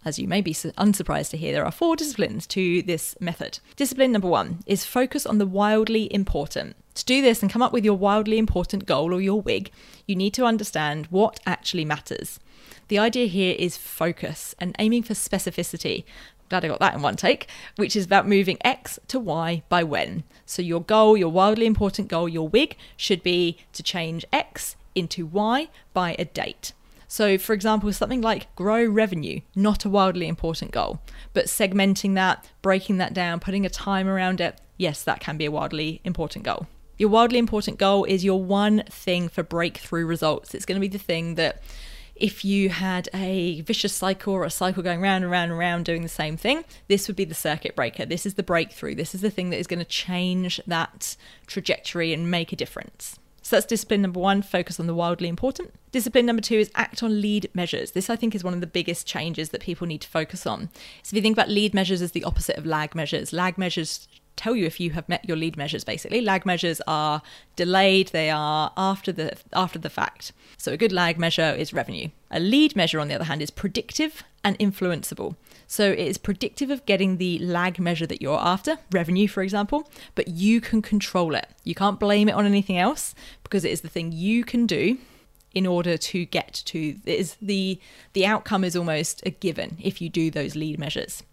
as 0.05 0.19
you 0.19 0.27
may 0.27 0.41
be 0.41 0.55
unsurprised 0.77 1.31
to 1.31 1.38
hear, 1.38 1.51
there 1.51 1.65
are 1.65 1.71
four 1.71 1.95
disciplines 1.95 2.47
to 2.47 2.81
this 2.81 3.15
method. 3.19 3.59
Discipline 3.75 4.11
number 4.11 4.27
one 4.27 4.59
is 4.65 4.85
focus 4.85 5.25
on 5.25 5.38
the 5.38 5.45
wildly 5.45 6.13
important. 6.13 6.75
To 6.95 7.05
do 7.05 7.21
this 7.21 7.41
and 7.41 7.51
come 7.51 7.61
up 7.61 7.73
with 7.73 7.85
your 7.85 7.97
wildly 7.97 8.38
important 8.38 8.85
goal 8.85 9.13
or 9.13 9.21
your 9.21 9.41
WIG, 9.41 9.71
you 10.07 10.15
need 10.15 10.33
to 10.33 10.45
understand 10.45 11.07
what 11.07 11.39
actually 11.45 11.85
matters. 11.85 12.39
The 12.88 12.99
idea 12.99 13.27
here 13.27 13.55
is 13.59 13.77
focus 13.77 14.55
and 14.59 14.75
aiming 14.79 15.03
for 15.03 15.13
specificity. 15.13 16.05
Glad 16.49 16.63
I 16.63 16.69
got 16.69 16.79
that 16.79 16.95
in 16.95 17.01
one 17.01 17.17
take, 17.17 17.47
which 17.75 17.95
is 17.95 18.05
about 18.05 18.27
moving 18.27 18.57
X 18.61 18.99
to 19.09 19.19
Y 19.19 19.63
by 19.67 19.83
when. 19.83 20.23
So, 20.45 20.61
your 20.61 20.81
goal, 20.81 21.17
your 21.17 21.29
wildly 21.29 21.65
important 21.65 22.07
goal, 22.07 22.29
your 22.29 22.47
WIG, 22.47 22.77
should 22.95 23.21
be 23.21 23.57
to 23.73 23.83
change 23.83 24.25
X 24.31 24.77
into 24.95 25.25
Y 25.25 25.67
by 25.94 26.15
a 26.17 26.25
date. 26.25 26.71
So, 27.07 27.38
for 27.38 27.54
example, 27.54 27.92
something 27.94 28.21
like 28.21 28.54
grow 28.56 28.86
revenue, 28.86 29.42
not 29.56 29.86
a 29.86 29.89
wildly 29.89 30.27
important 30.27 30.71
goal, 30.71 31.00
but 31.33 31.45
segmenting 31.45 32.15
that, 32.15 32.50
breaking 32.62 32.98
that 32.98 33.13
down, 33.13 33.39
putting 33.39 33.65
a 33.65 33.69
time 33.69 34.07
around 34.07 34.42
it, 34.42 34.59
yes, 34.77 35.04
that 35.04 35.19
can 35.19 35.38
be 35.38 35.45
a 35.45 35.51
wildly 35.51 36.01
important 36.04 36.44
goal. 36.44 36.68
Your 36.98 37.09
wildly 37.09 37.39
important 37.39 37.77
goal 37.77 38.04
is 38.06 38.25
your 38.25 38.44
one 38.44 38.83
thing 38.89 39.30
for 39.30 39.44
breakthrough 39.44 40.06
results. 40.06 40.54
It's 40.54 40.65
going 40.65 40.75
to 40.75 40.81
be 40.81 40.88
the 40.88 40.98
thing 40.98 41.36
that 41.36 41.62
if 42.15 42.44
you 42.44 42.69
had 42.69 43.07
a 43.13 43.62
vicious 43.62 43.94
cycle 43.94 44.33
or 44.33 44.44
a 44.44 44.50
cycle 44.50 44.81
going 44.81 45.00
round 45.00 45.24
and 45.24 45.31
round 45.31 45.51
and 45.51 45.59
round 45.59 45.86
doing 45.86 46.01
the 46.01 46.09
same 46.09 46.36
thing, 46.36 46.65
this 46.88 47.07
would 47.07 47.15
be 47.15 47.25
the 47.25 47.36
circuit 47.36 47.76
breaker. 47.76 48.06
This 48.06 48.26
is 48.26 48.33
the 48.33 48.44
breakthrough. 48.44 48.95
This 48.95 49.14
is 49.14 49.21
the 49.21 49.30
thing 49.30 49.52
that 49.52 49.59
is 49.59 49.68
going 49.68 49.80
to 49.80 49.85
change 49.85 50.59
that 50.66 51.16
trajectory 51.45 52.14
and 52.14 52.31
make 52.31 52.52
a 52.52 52.56
difference. 52.56 53.19
So 53.47 53.56
that's 53.56 53.66
discipline 53.66 54.01
number 54.01 54.19
one, 54.19 54.42
focus 54.42 54.77
on 54.77 54.87
the 54.87 54.94
wildly 54.94 55.30
important. 55.30 55.73
Discipline 55.94 56.25
number 56.25 56.42
two 56.42 56.57
is 56.57 56.69
act 56.75 57.01
on 57.01 57.21
lead 57.21 57.49
measures. 57.54 57.92
This, 57.92 58.09
I 58.09 58.18
think, 58.18 58.35
is 58.35 58.44
one 58.44 58.54
of 58.54 58.59
the 58.59 58.68
biggest 58.68 59.07
changes 59.07 59.51
that 59.51 59.61
people 59.61 59.87
need 59.87 60.01
to 60.01 60.09
focus 60.09 60.45
on. 60.45 60.68
So 61.01 61.11
if 61.11 61.13
you 61.13 61.21
think 61.21 61.37
about 61.37 61.47
lead 61.47 61.73
measures 61.73 62.01
as 62.01 62.11
the 62.11 62.25
opposite 62.25 62.57
of 62.57 62.66
lag 62.66 62.94
measures, 62.94 63.31
lag 63.31 63.57
measures 63.57 64.09
tell 64.37 64.56
you 64.56 64.65
if 64.65 64.79
you 64.79 64.91
have 64.91 65.09
met 65.09 65.27
your 65.27 65.35
lead 65.37 65.57
measures 65.57 65.83
basically. 65.83 66.21
Lag 66.21 66.45
measures 66.45 66.81
are 66.87 67.21
delayed. 67.56 68.09
They 68.09 68.29
are 68.29 68.71
after 68.77 69.11
the 69.11 69.37
after 69.53 69.79
the 69.79 69.89
fact. 69.89 70.31
So 70.57 70.71
a 70.71 70.77
good 70.77 70.91
lag 70.91 71.17
measure 71.17 71.56
is 71.57 71.73
revenue. 71.73 72.09
A 72.31 72.39
lead 72.39 72.75
measure 72.75 72.99
on 72.99 73.07
the 73.07 73.15
other 73.15 73.25
hand 73.25 73.41
is 73.41 73.51
predictive 73.51 74.23
and 74.44 74.57
influenceable. 74.59 75.35
So 75.67 75.91
it 75.91 75.99
is 75.99 76.17
predictive 76.17 76.69
of 76.69 76.85
getting 76.85 77.17
the 77.17 77.39
lag 77.39 77.79
measure 77.79 78.07
that 78.07 78.21
you're 78.21 78.39
after, 78.39 78.77
revenue, 78.91 79.27
for 79.27 79.44
example, 79.44 79.89
but 80.15 80.29
you 80.29 80.61
can 80.61 80.81
control 80.81 81.35
it. 81.35 81.47
You 81.65 81.75
can't 81.75 81.99
blame 81.99 82.29
it 82.29 82.35
on 82.35 82.45
anything 82.45 82.77
else 82.77 83.13
because 83.44 83.65
it 83.65 83.71
is 83.71 83.81
the 83.81 83.89
thing 83.89 84.13
you 84.13 84.45
can 84.45 84.65
do 84.65 84.97
in 85.53 85.65
order 85.65 85.97
to 85.97 86.25
get 86.25 86.61
to 86.65 86.95
is 87.06 87.35
the 87.41 87.79
the 88.13 88.25
outcome 88.25 88.63
is 88.63 88.75
almost 88.75 89.23
a 89.25 89.31
given 89.31 89.77
if 89.81 90.01
you 90.01 90.09
do 90.09 90.29
those 90.29 90.56
lead 90.56 90.77
measures. 90.77 91.23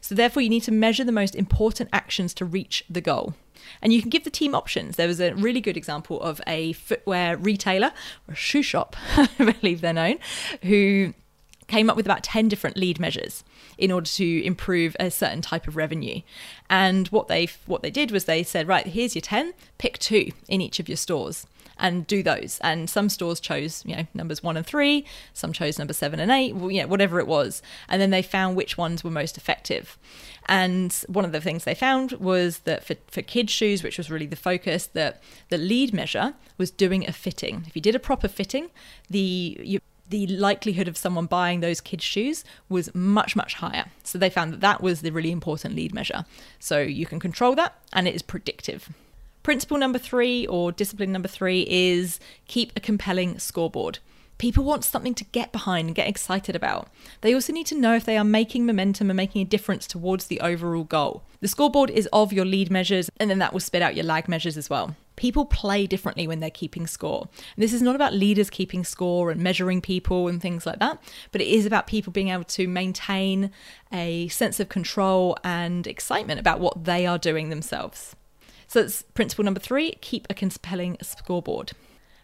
So 0.00 0.14
therefore 0.14 0.42
you 0.42 0.48
need 0.48 0.62
to 0.64 0.72
measure 0.72 1.04
the 1.04 1.12
most 1.12 1.34
important 1.34 1.90
actions 1.92 2.34
to 2.34 2.44
reach 2.44 2.84
the 2.88 3.00
goal. 3.00 3.34
And 3.82 3.92
you 3.92 4.00
can 4.00 4.10
give 4.10 4.24
the 4.24 4.30
team 4.30 4.54
options. 4.54 4.96
There 4.96 5.08
was 5.08 5.20
a 5.20 5.34
really 5.34 5.60
good 5.60 5.76
example 5.76 6.20
of 6.20 6.40
a 6.46 6.72
footwear 6.72 7.36
retailer 7.36 7.92
or 8.28 8.32
a 8.32 8.36
shoe 8.36 8.62
shop, 8.62 8.96
I 9.16 9.28
believe 9.38 9.80
they're 9.80 9.92
known, 9.92 10.18
who 10.62 11.14
came 11.68 11.88
up 11.88 11.96
with 11.96 12.06
about 12.06 12.24
10 12.24 12.48
different 12.48 12.76
lead 12.76 12.98
measures 12.98 13.44
in 13.78 13.92
order 13.92 14.06
to 14.06 14.44
improve 14.44 14.96
a 14.98 15.10
certain 15.10 15.40
type 15.40 15.68
of 15.68 15.76
revenue. 15.76 16.20
And 16.68 17.06
what 17.08 17.28
they 17.28 17.48
what 17.66 17.82
they 17.82 17.90
did 17.90 18.10
was 18.10 18.24
they 18.24 18.42
said, 18.42 18.66
right, 18.66 18.86
here's 18.86 19.14
your 19.14 19.22
10, 19.22 19.54
pick 19.78 19.98
two 19.98 20.32
in 20.48 20.60
each 20.60 20.80
of 20.80 20.88
your 20.88 20.96
stores. 20.96 21.46
And 21.80 22.06
do 22.06 22.22
those. 22.22 22.60
And 22.62 22.88
some 22.88 23.08
stores 23.08 23.40
chose, 23.40 23.82
you 23.84 23.96
know, 23.96 24.06
numbers 24.14 24.42
one 24.42 24.56
and 24.56 24.66
three, 24.66 25.04
some 25.32 25.52
chose 25.52 25.78
number 25.78 25.92
seven 25.92 26.20
and 26.20 26.30
eight, 26.30 26.54
you 26.54 26.82
know, 26.82 26.86
whatever 26.86 27.18
it 27.18 27.26
was. 27.26 27.62
And 27.88 28.00
then 28.00 28.10
they 28.10 28.22
found 28.22 28.56
which 28.56 28.78
ones 28.78 29.02
were 29.02 29.10
most 29.10 29.36
effective. 29.36 29.98
And 30.46 30.92
one 31.08 31.24
of 31.24 31.32
the 31.32 31.40
things 31.40 31.64
they 31.64 31.74
found 31.74 32.12
was 32.12 32.58
that 32.60 32.84
for, 32.84 32.94
for 33.08 33.22
kids' 33.22 33.52
shoes, 33.52 33.82
which 33.82 33.98
was 33.98 34.10
really 34.10 34.26
the 34.26 34.36
focus, 34.36 34.86
that 34.88 35.22
the 35.48 35.58
lead 35.58 35.92
measure 35.92 36.34
was 36.58 36.70
doing 36.70 37.08
a 37.08 37.12
fitting. 37.12 37.64
If 37.66 37.74
you 37.74 37.82
did 37.82 37.94
a 37.94 38.00
proper 38.00 38.28
fitting, 38.28 38.70
the 39.08 39.58
you, 39.62 39.80
the 40.08 40.26
likelihood 40.26 40.88
of 40.88 40.96
someone 40.96 41.26
buying 41.26 41.60
those 41.60 41.80
kids' 41.80 42.04
shoes 42.04 42.44
was 42.68 42.92
much, 42.94 43.36
much 43.36 43.54
higher. 43.54 43.86
So 44.02 44.18
they 44.18 44.28
found 44.28 44.52
that 44.52 44.60
that 44.60 44.82
was 44.82 45.02
the 45.02 45.12
really 45.12 45.30
important 45.30 45.76
lead 45.76 45.94
measure. 45.94 46.24
So 46.58 46.80
you 46.80 47.06
can 47.06 47.20
control 47.20 47.54
that 47.54 47.78
and 47.92 48.08
it 48.08 48.14
is 48.14 48.22
predictive. 48.22 48.90
Principle 49.42 49.78
number 49.78 49.98
three, 49.98 50.46
or 50.46 50.70
discipline 50.70 51.12
number 51.12 51.28
three, 51.28 51.66
is 51.68 52.20
keep 52.46 52.72
a 52.76 52.80
compelling 52.80 53.38
scoreboard. 53.38 53.98
People 54.36 54.64
want 54.64 54.84
something 54.84 55.14
to 55.14 55.24
get 55.24 55.52
behind 55.52 55.88
and 55.88 55.94
get 55.94 56.08
excited 56.08 56.56
about. 56.56 56.88
They 57.20 57.34
also 57.34 57.52
need 57.52 57.66
to 57.66 57.78
know 57.78 57.94
if 57.94 58.06
they 58.06 58.16
are 58.16 58.24
making 58.24 58.64
momentum 58.64 59.10
and 59.10 59.16
making 59.16 59.42
a 59.42 59.46
difference 59.46 59.86
towards 59.86 60.26
the 60.26 60.40
overall 60.40 60.84
goal. 60.84 61.24
The 61.40 61.48
scoreboard 61.48 61.90
is 61.90 62.08
of 62.10 62.32
your 62.32 62.46
lead 62.46 62.70
measures, 62.70 63.10
and 63.18 63.30
then 63.30 63.38
that 63.38 63.52
will 63.52 63.60
spit 63.60 63.82
out 63.82 63.94
your 63.94 64.04
lag 64.04 64.28
measures 64.28 64.56
as 64.56 64.70
well. 64.70 64.96
People 65.16 65.44
play 65.44 65.86
differently 65.86 66.26
when 66.26 66.40
they're 66.40 66.50
keeping 66.50 66.86
score. 66.86 67.28
And 67.54 67.62
this 67.62 67.74
is 67.74 67.82
not 67.82 67.94
about 67.94 68.14
leaders 68.14 68.48
keeping 68.48 68.84
score 68.84 69.30
and 69.30 69.42
measuring 69.42 69.82
people 69.82 70.28
and 70.28 70.40
things 70.40 70.64
like 70.64 70.78
that, 70.78 71.02
but 71.32 71.42
it 71.42 71.48
is 71.48 71.66
about 71.66 71.86
people 71.86 72.10
being 72.10 72.28
able 72.28 72.44
to 72.44 72.66
maintain 72.66 73.50
a 73.92 74.28
sense 74.28 74.58
of 74.58 74.70
control 74.70 75.36
and 75.44 75.86
excitement 75.86 76.40
about 76.40 76.60
what 76.60 76.84
they 76.84 77.06
are 77.06 77.18
doing 77.18 77.50
themselves. 77.50 78.16
So 78.70 78.82
that's 78.82 79.02
principle 79.02 79.44
number 79.44 79.58
three 79.58 79.94
keep 80.00 80.28
a 80.30 80.34
compelling 80.34 80.96
scoreboard. 81.02 81.72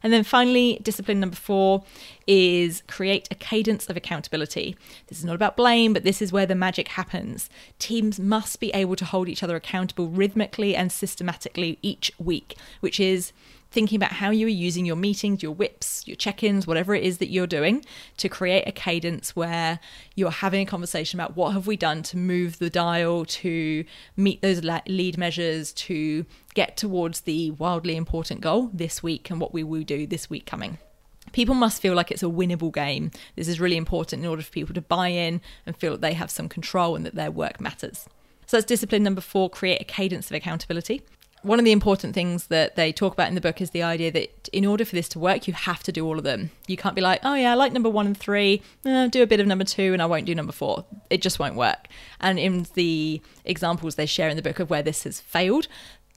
And 0.00 0.12
then 0.12 0.22
finally, 0.22 0.78
discipline 0.80 1.18
number 1.18 1.34
four 1.34 1.82
is 2.28 2.84
create 2.86 3.26
a 3.32 3.34
cadence 3.34 3.88
of 3.88 3.96
accountability. 3.96 4.76
This 5.08 5.18
is 5.18 5.24
not 5.24 5.34
about 5.34 5.56
blame, 5.56 5.92
but 5.92 6.04
this 6.04 6.22
is 6.22 6.32
where 6.32 6.46
the 6.46 6.54
magic 6.54 6.86
happens. 6.86 7.50
Teams 7.80 8.20
must 8.20 8.60
be 8.60 8.70
able 8.74 8.94
to 8.94 9.04
hold 9.04 9.28
each 9.28 9.42
other 9.42 9.56
accountable 9.56 10.06
rhythmically 10.06 10.76
and 10.76 10.92
systematically 10.92 11.80
each 11.82 12.12
week, 12.16 12.56
which 12.78 13.00
is 13.00 13.32
thinking 13.76 13.96
about 13.96 14.12
how 14.12 14.30
you 14.30 14.46
are 14.46 14.48
using 14.48 14.86
your 14.86 14.96
meetings, 14.96 15.42
your 15.42 15.52
whips, 15.52 16.02
your 16.08 16.16
check 16.16 16.42
ins, 16.42 16.66
whatever 16.66 16.94
it 16.94 17.04
is 17.04 17.18
that 17.18 17.28
you're 17.28 17.46
doing 17.46 17.84
to 18.16 18.26
create 18.26 18.66
a 18.66 18.72
cadence 18.72 19.36
where 19.36 19.78
you're 20.14 20.30
having 20.30 20.62
a 20.62 20.64
conversation 20.64 21.20
about 21.20 21.36
what 21.36 21.52
have 21.52 21.66
we 21.66 21.76
done 21.76 22.02
to 22.02 22.16
move 22.16 22.58
the 22.58 22.70
dial, 22.70 23.26
to 23.26 23.84
meet 24.16 24.40
those 24.40 24.64
lead 24.64 25.18
measures, 25.18 25.74
to 25.74 26.24
get 26.54 26.78
towards 26.78 27.20
the 27.20 27.50
wildly 27.50 27.96
important 27.96 28.40
goal 28.40 28.70
this 28.72 29.02
week 29.02 29.28
and 29.28 29.42
what 29.42 29.52
we 29.52 29.62
will 29.62 29.82
do 29.82 30.06
this 30.06 30.30
week 30.30 30.46
coming. 30.46 30.78
People 31.32 31.54
must 31.54 31.82
feel 31.82 31.92
like 31.92 32.10
it's 32.10 32.22
a 32.22 32.26
winnable 32.26 32.72
game. 32.72 33.10
This 33.34 33.46
is 33.46 33.60
really 33.60 33.76
important 33.76 34.22
in 34.24 34.30
order 34.30 34.40
for 34.40 34.52
people 34.52 34.74
to 34.74 34.80
buy 34.80 35.08
in 35.08 35.42
and 35.66 35.76
feel 35.76 35.92
that 35.92 36.00
they 36.00 36.14
have 36.14 36.30
some 36.30 36.48
control 36.48 36.96
and 36.96 37.04
that 37.04 37.14
their 37.14 37.30
work 37.30 37.60
matters. 37.60 38.08
So 38.46 38.56
that's 38.56 38.66
discipline 38.66 39.02
number 39.02 39.20
four 39.20 39.50
create 39.50 39.82
a 39.82 39.84
cadence 39.84 40.30
of 40.30 40.34
accountability 40.34 41.02
one 41.46 41.60
of 41.60 41.64
the 41.64 41.70
important 41.70 42.12
things 42.12 42.48
that 42.48 42.74
they 42.74 42.92
talk 42.92 43.12
about 43.12 43.28
in 43.28 43.36
the 43.36 43.40
book 43.40 43.60
is 43.60 43.70
the 43.70 43.82
idea 43.82 44.10
that 44.10 44.48
in 44.52 44.66
order 44.66 44.84
for 44.84 44.96
this 44.96 45.08
to 45.10 45.18
work, 45.18 45.46
you 45.46 45.54
have 45.54 45.82
to 45.84 45.92
do 45.92 46.04
all 46.04 46.18
of 46.18 46.24
them. 46.24 46.50
You 46.66 46.76
can't 46.76 46.96
be 46.96 47.00
like, 47.00 47.20
oh 47.22 47.34
yeah, 47.34 47.52
I 47.52 47.54
like 47.54 47.72
number 47.72 47.88
one 47.88 48.06
and 48.06 48.16
three, 48.16 48.62
eh, 48.84 49.06
do 49.06 49.22
a 49.22 49.26
bit 49.26 49.38
of 49.38 49.46
number 49.46 49.64
two, 49.64 49.92
and 49.92 50.02
I 50.02 50.06
won't 50.06 50.26
do 50.26 50.34
number 50.34 50.52
four. 50.52 50.84
It 51.08 51.22
just 51.22 51.38
won't 51.38 51.54
work. 51.54 51.86
And 52.20 52.40
in 52.40 52.66
the 52.74 53.22
examples 53.44 53.94
they 53.94 54.06
share 54.06 54.28
in 54.28 54.36
the 54.36 54.42
book 54.42 54.58
of 54.58 54.70
where 54.70 54.82
this 54.82 55.04
has 55.04 55.20
failed, 55.20 55.68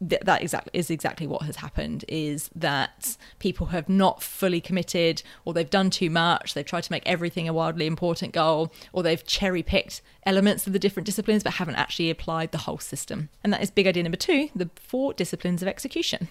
th- 0.07 0.21
that 0.21 0.41
exactly 0.41 0.71
is 0.73 0.89
exactly 0.89 1.27
what 1.27 1.43
has 1.43 1.57
happened 1.57 2.05
is 2.07 2.49
that 2.55 3.17
people 3.39 3.67
have 3.67 3.89
not 3.89 4.21
fully 4.21 4.61
committed 4.61 5.23
or 5.45 5.53
they've 5.53 5.69
done 5.69 5.89
too 5.89 6.09
much 6.09 6.53
they've 6.53 6.65
tried 6.65 6.83
to 6.83 6.91
make 6.91 7.03
everything 7.05 7.47
a 7.47 7.53
wildly 7.53 7.85
important 7.85 8.33
goal 8.33 8.71
or 8.93 9.03
they've 9.03 9.25
cherry 9.25 9.63
picked 9.63 10.01
elements 10.25 10.67
of 10.67 10.73
the 10.73 10.79
different 10.79 11.05
disciplines 11.05 11.43
but 11.43 11.53
haven't 11.53 11.75
actually 11.75 12.09
applied 12.09 12.51
the 12.51 12.59
whole 12.59 12.77
system. 12.77 13.29
And 13.43 13.51
that 13.53 13.61
is 13.61 13.71
big 13.71 13.87
idea 13.87 14.03
number 14.03 14.17
two 14.17 14.49
the 14.55 14.69
four 14.75 15.13
disciplines 15.13 15.61
of 15.61 15.67
execution. 15.67 16.27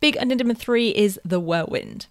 Big 0.00 0.16
idea 0.16 0.36
number 0.36 0.54
three 0.54 0.90
is 0.90 1.18
the 1.24 1.40
whirlwind. 1.40 2.06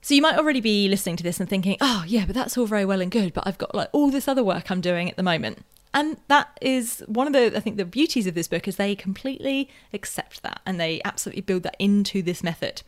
So 0.00 0.14
you 0.14 0.22
might 0.22 0.38
already 0.38 0.60
be 0.60 0.88
listening 0.88 1.16
to 1.16 1.24
this 1.24 1.40
and 1.40 1.48
thinking, 1.48 1.76
oh, 1.80 2.04
yeah, 2.06 2.24
but 2.24 2.34
that's 2.34 2.56
all 2.56 2.66
very 2.66 2.84
well 2.84 3.00
and 3.00 3.10
good, 3.10 3.32
but 3.32 3.46
I've 3.46 3.58
got 3.58 3.74
like 3.74 3.88
all 3.92 4.10
this 4.10 4.28
other 4.28 4.44
work 4.44 4.70
I'm 4.70 4.80
doing 4.80 5.10
at 5.10 5.16
the 5.16 5.22
moment. 5.22 5.64
And 5.94 6.18
that 6.28 6.58
is 6.60 7.02
one 7.06 7.26
of 7.26 7.32
the, 7.32 7.56
I 7.56 7.60
think, 7.60 7.76
the 7.76 7.84
beauties 7.84 8.26
of 8.26 8.34
this 8.34 8.48
book 8.48 8.68
is 8.68 8.76
they 8.76 8.94
completely 8.94 9.70
accept 9.92 10.42
that 10.42 10.60
and 10.66 10.78
they 10.78 11.00
absolutely 11.04 11.42
build 11.42 11.62
that 11.62 11.76
into 11.78 12.22
this 12.22 12.42
method. 12.42 12.82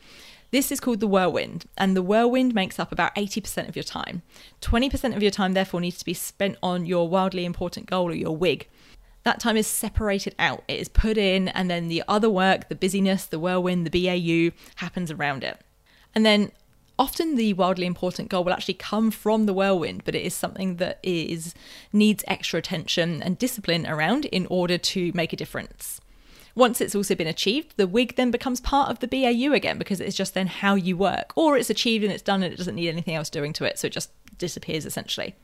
This 0.51 0.73
is 0.73 0.81
called 0.81 0.99
the 0.99 1.07
whirlwind, 1.07 1.67
and 1.79 1.97
the 1.97 2.03
whirlwind 2.03 2.55
makes 2.57 2.81
up 2.81 2.91
about 2.91 3.15
80% 3.15 3.69
of 3.69 3.77
your 3.77 3.85
time. 3.85 4.23
20% 4.61 5.15
of 5.15 5.23
your 5.23 5.31
time, 5.31 5.53
therefore, 5.53 5.81
needs 5.81 5.99
to 5.99 6.05
be 6.05 6.15
spent 6.15 6.57
on 6.61 6.87
your 6.87 7.09
wildly 7.09 7.45
important 7.45 7.87
goal 7.87 8.09
or 8.11 8.15
your 8.15 8.37
WIG. 8.37 8.69
That 9.23 9.39
time 9.39 9.57
is 9.57 9.69
separated 9.69 10.35
out, 10.41 10.65
it 10.67 10.81
is 10.81 10.89
put 10.89 11.17
in, 11.17 11.49
and 11.49 11.71
then 11.71 11.87
the 11.87 12.03
other 12.09 12.29
work, 12.29 12.69
the 12.69 12.75
busyness, 12.75 13.27
the 13.27 13.39
whirlwind, 13.39 13.87
the 13.87 14.51
BAU 14.51 14.57
happens 14.77 15.13
around 15.13 15.45
it. 15.45 15.61
And 16.17 16.27
then 16.27 16.51
often 17.01 17.37
the 17.37 17.55
wildly 17.55 17.87
important 17.87 18.29
goal 18.29 18.45
will 18.45 18.53
actually 18.53 18.75
come 18.75 19.11
from 19.11 19.47
the 19.47 19.55
whirlwind, 19.55 20.05
but 20.05 20.15
it 20.15 20.23
is 20.23 20.35
something 20.35 20.77
that 20.77 21.01
is 21.03 21.55
needs 21.95 22.23
extra 22.29 22.59
attention 22.59 23.23
and 23.23 23.39
discipline 23.39 23.87
around 23.87 24.27
in 24.27 24.47
order 24.51 24.77
to 24.77 25.11
make 25.15 25.33
a 25.33 25.37
difference. 25.37 25.99
Once 26.55 26.79
it's 26.79 26.95
also 26.95 27.15
been 27.15 27.27
achieved, 27.27 27.75
the 27.79 27.87
wig 27.87 28.17
then 28.17 28.31
becomes 28.31 28.61
part 28.61 28.91
of 28.91 28.99
the 28.99 29.09
BAU 29.09 29.55
again 29.55 29.79
because 29.79 29.99
it's 29.99 30.17
just 30.17 30.35
then 30.35 30.47
how 30.47 30.75
you 30.75 30.95
work, 30.95 31.33
or 31.37 31.57
it's 31.57 31.71
achieved 31.71 32.05
and 32.05 32.13
it's 32.13 32.23
done 32.23 32.43
and 32.43 32.53
it 32.53 32.59
doesn't 32.59 32.75
need 32.75 32.91
anything 32.91 33.15
else 33.15 33.31
doing 33.31 33.55
to 33.55 33.65
it, 33.65 33.79
so 33.79 33.87
it 33.87 33.95
just 33.95 34.11
disappears 34.37 34.85
essentially. 34.85 35.35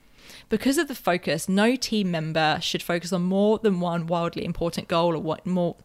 Because 0.50 0.76
of 0.76 0.88
the 0.88 0.94
focus, 0.94 1.48
no 1.48 1.74
team 1.74 2.10
member 2.10 2.58
should 2.60 2.82
focus 2.82 3.14
on 3.14 3.22
more 3.22 3.58
than 3.58 3.80
one 3.80 4.06
wildly 4.06 4.44
important 4.44 4.88
goal 4.88 5.14
or 5.14 5.22
what 5.22 5.46
more 5.46 5.76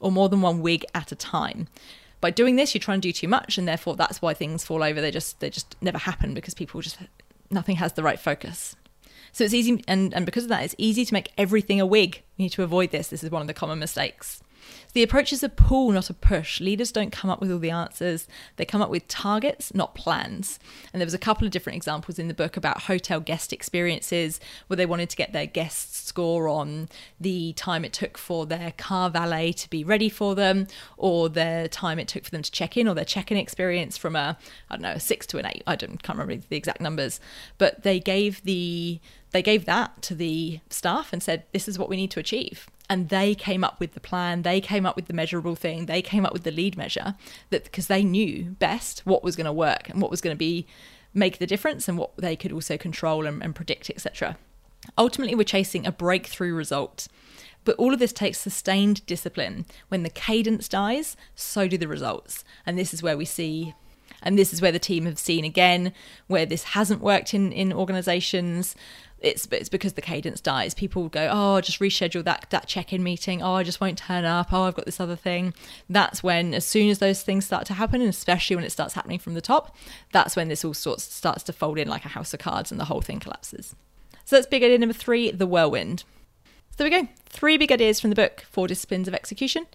or 0.00 0.10
more 0.10 0.30
than 0.30 0.40
one 0.40 0.62
wig 0.62 0.82
at 0.94 1.12
a 1.12 1.16
time 1.16 1.68
by 2.20 2.30
doing 2.30 2.56
this 2.56 2.74
you 2.74 2.80
try 2.80 2.94
and 2.94 3.02
do 3.02 3.12
too 3.12 3.28
much 3.28 3.58
and 3.58 3.66
therefore 3.66 3.96
that's 3.96 4.20
why 4.20 4.34
things 4.34 4.64
fall 4.64 4.82
over. 4.82 5.00
They 5.00 5.10
just 5.10 5.40
they 5.40 5.50
just 5.50 5.76
never 5.80 5.98
happen 5.98 6.34
because 6.34 6.54
people 6.54 6.80
just 6.80 6.98
nothing 7.50 7.76
has 7.76 7.94
the 7.94 8.02
right 8.02 8.18
focus. 8.18 8.76
So 9.32 9.44
it's 9.44 9.54
easy 9.54 9.82
and 9.86 10.12
and 10.14 10.26
because 10.26 10.44
of 10.44 10.48
that 10.50 10.64
it's 10.64 10.74
easy 10.78 11.04
to 11.04 11.14
make 11.14 11.32
everything 11.38 11.80
a 11.80 11.86
wig. 11.86 12.22
You 12.36 12.44
need 12.44 12.50
to 12.50 12.62
avoid 12.62 12.90
this. 12.90 13.08
This 13.08 13.22
is 13.22 13.30
one 13.30 13.42
of 13.42 13.48
the 13.48 13.54
common 13.54 13.78
mistakes 13.78 14.42
the 14.92 15.02
approach 15.02 15.32
is 15.32 15.42
a 15.42 15.48
pull, 15.48 15.92
not 15.92 16.10
a 16.10 16.14
push. 16.14 16.60
Leaders 16.60 16.90
don't 16.90 17.12
come 17.12 17.30
up 17.30 17.40
with 17.40 17.50
all 17.52 17.58
the 17.58 17.70
answers, 17.70 18.26
they 18.56 18.64
come 18.64 18.82
up 18.82 18.90
with 18.90 19.06
targets, 19.08 19.74
not 19.74 19.94
plans. 19.94 20.58
And 20.92 21.00
there 21.00 21.06
was 21.06 21.14
a 21.14 21.18
couple 21.18 21.46
of 21.46 21.52
different 21.52 21.76
examples 21.76 22.18
in 22.18 22.28
the 22.28 22.34
book 22.34 22.56
about 22.56 22.82
hotel 22.82 23.20
guest 23.20 23.52
experiences 23.52 24.40
where 24.66 24.76
they 24.76 24.86
wanted 24.86 25.10
to 25.10 25.16
get 25.16 25.32
their 25.32 25.46
guests 25.46 26.08
score 26.08 26.48
on 26.48 26.88
the 27.20 27.52
time 27.52 27.84
it 27.84 27.92
took 27.92 28.18
for 28.18 28.46
their 28.46 28.72
car 28.72 29.10
valet 29.10 29.52
to 29.52 29.70
be 29.70 29.84
ready 29.84 30.08
for 30.08 30.34
them, 30.34 30.66
or 30.96 31.28
the 31.28 31.68
time 31.70 31.98
it 31.98 32.08
took 32.08 32.24
for 32.24 32.30
them 32.30 32.42
to 32.42 32.50
check 32.50 32.76
in, 32.76 32.88
or 32.88 32.94
their 32.94 33.04
check 33.04 33.30
in 33.30 33.36
experience 33.36 33.96
from 33.96 34.16
a, 34.16 34.36
I 34.68 34.74
don't 34.74 34.82
know, 34.82 34.92
a 34.92 35.00
six 35.00 35.26
to 35.28 35.38
an 35.38 35.46
eight. 35.46 35.62
I 35.66 35.76
don't, 35.76 36.02
can't 36.02 36.18
remember 36.18 36.44
the 36.48 36.56
exact 36.56 36.80
numbers. 36.80 37.20
But 37.58 37.82
they 37.82 38.00
gave 38.00 38.42
the 38.42 39.00
they 39.32 39.42
gave 39.42 39.64
that 39.66 40.02
to 40.02 40.14
the 40.14 40.60
staff 40.70 41.12
and 41.12 41.22
said, 41.22 41.44
This 41.52 41.68
is 41.68 41.78
what 41.78 41.88
we 41.88 41.96
need 41.96 42.10
to 42.12 42.20
achieve 42.20 42.66
and 42.90 43.08
they 43.08 43.34
came 43.34 43.64
up 43.64 43.80
with 43.80 43.94
the 43.94 44.00
plan 44.00 44.42
they 44.42 44.60
came 44.60 44.84
up 44.84 44.96
with 44.96 45.06
the 45.06 45.14
measurable 45.14 45.54
thing 45.54 45.86
they 45.86 46.02
came 46.02 46.26
up 46.26 46.32
with 46.34 46.42
the 46.42 46.50
lead 46.50 46.76
measure 46.76 47.14
that 47.48 47.64
because 47.64 47.86
they 47.86 48.04
knew 48.04 48.44
best 48.58 49.00
what 49.06 49.24
was 49.24 49.36
going 49.36 49.46
to 49.46 49.52
work 49.52 49.88
and 49.88 50.02
what 50.02 50.10
was 50.10 50.20
going 50.20 50.34
to 50.34 50.38
be 50.38 50.66
make 51.14 51.38
the 51.38 51.46
difference 51.46 51.88
and 51.88 51.96
what 51.96 52.14
they 52.18 52.36
could 52.36 52.52
also 52.52 52.76
control 52.76 53.26
and, 53.26 53.42
and 53.42 53.54
predict 53.54 53.88
etc 53.88 54.36
ultimately 54.98 55.34
we're 55.34 55.44
chasing 55.44 55.86
a 55.86 55.92
breakthrough 55.92 56.52
result 56.52 57.08
but 57.64 57.76
all 57.76 57.92
of 57.92 57.98
this 57.98 58.12
takes 58.12 58.38
sustained 58.38 59.04
discipline. 59.06 59.66
When 59.88 60.02
the 60.02 60.10
cadence 60.10 60.68
dies 60.68 61.16
so 61.34 61.68
do 61.68 61.76
the 61.76 61.88
results. 61.88 62.44
And 62.64 62.78
this 62.78 62.94
is 62.94 63.02
where 63.02 63.16
we 63.16 63.24
see 63.24 63.74
and 64.22 64.38
this 64.38 64.52
is 64.52 64.60
where 64.60 64.72
the 64.72 64.78
team 64.78 65.06
have 65.06 65.18
seen 65.18 65.44
again 65.44 65.94
where 66.26 66.44
this 66.44 66.64
hasn't 66.64 67.00
worked 67.00 67.32
in 67.32 67.52
in 67.52 67.72
organizations 67.72 68.76
it's 69.20 69.46
it's 69.50 69.68
because 69.68 69.92
the 69.92 70.02
cadence 70.02 70.40
dies. 70.40 70.74
People 70.74 71.08
go, 71.08 71.28
oh, 71.30 71.60
just 71.60 71.80
reschedule 71.80 72.24
that 72.24 72.46
that 72.50 72.66
check-in 72.66 73.02
meeting. 73.02 73.42
Oh, 73.42 73.54
I 73.54 73.62
just 73.62 73.80
won't 73.80 73.98
turn 73.98 74.24
up. 74.24 74.52
Oh, 74.52 74.62
I've 74.62 74.74
got 74.74 74.86
this 74.86 75.00
other 75.00 75.16
thing. 75.16 75.54
That's 75.88 76.22
when, 76.22 76.54
as 76.54 76.64
soon 76.64 76.88
as 76.88 76.98
those 76.98 77.22
things 77.22 77.44
start 77.44 77.66
to 77.66 77.74
happen, 77.74 78.00
and 78.00 78.10
especially 78.10 78.56
when 78.56 78.64
it 78.64 78.72
starts 78.72 78.94
happening 78.94 79.18
from 79.18 79.34
the 79.34 79.40
top, 79.40 79.76
that's 80.12 80.36
when 80.36 80.48
this 80.48 80.64
all 80.64 80.74
sorts 80.74 81.04
starts 81.04 81.42
to 81.44 81.52
fold 81.52 81.78
in 81.78 81.88
like 81.88 82.04
a 82.04 82.10
house 82.10 82.32
of 82.34 82.40
cards, 82.40 82.70
and 82.70 82.80
the 82.80 82.86
whole 82.86 83.02
thing 83.02 83.20
collapses. 83.20 83.74
So 84.24 84.36
that's 84.36 84.46
big 84.46 84.62
idea 84.62 84.78
number 84.78 84.94
three, 84.94 85.30
the 85.30 85.46
whirlwind. 85.46 86.04
So 86.70 86.84
there 86.84 86.90
we 86.90 87.02
go. 87.02 87.08
Three 87.26 87.58
big 87.58 87.72
ideas 87.72 88.00
from 88.00 88.10
the 88.10 88.16
book, 88.16 88.44
Four 88.50 88.68
Disciplines 88.68 89.08
of 89.08 89.14
Execution. 89.14 89.66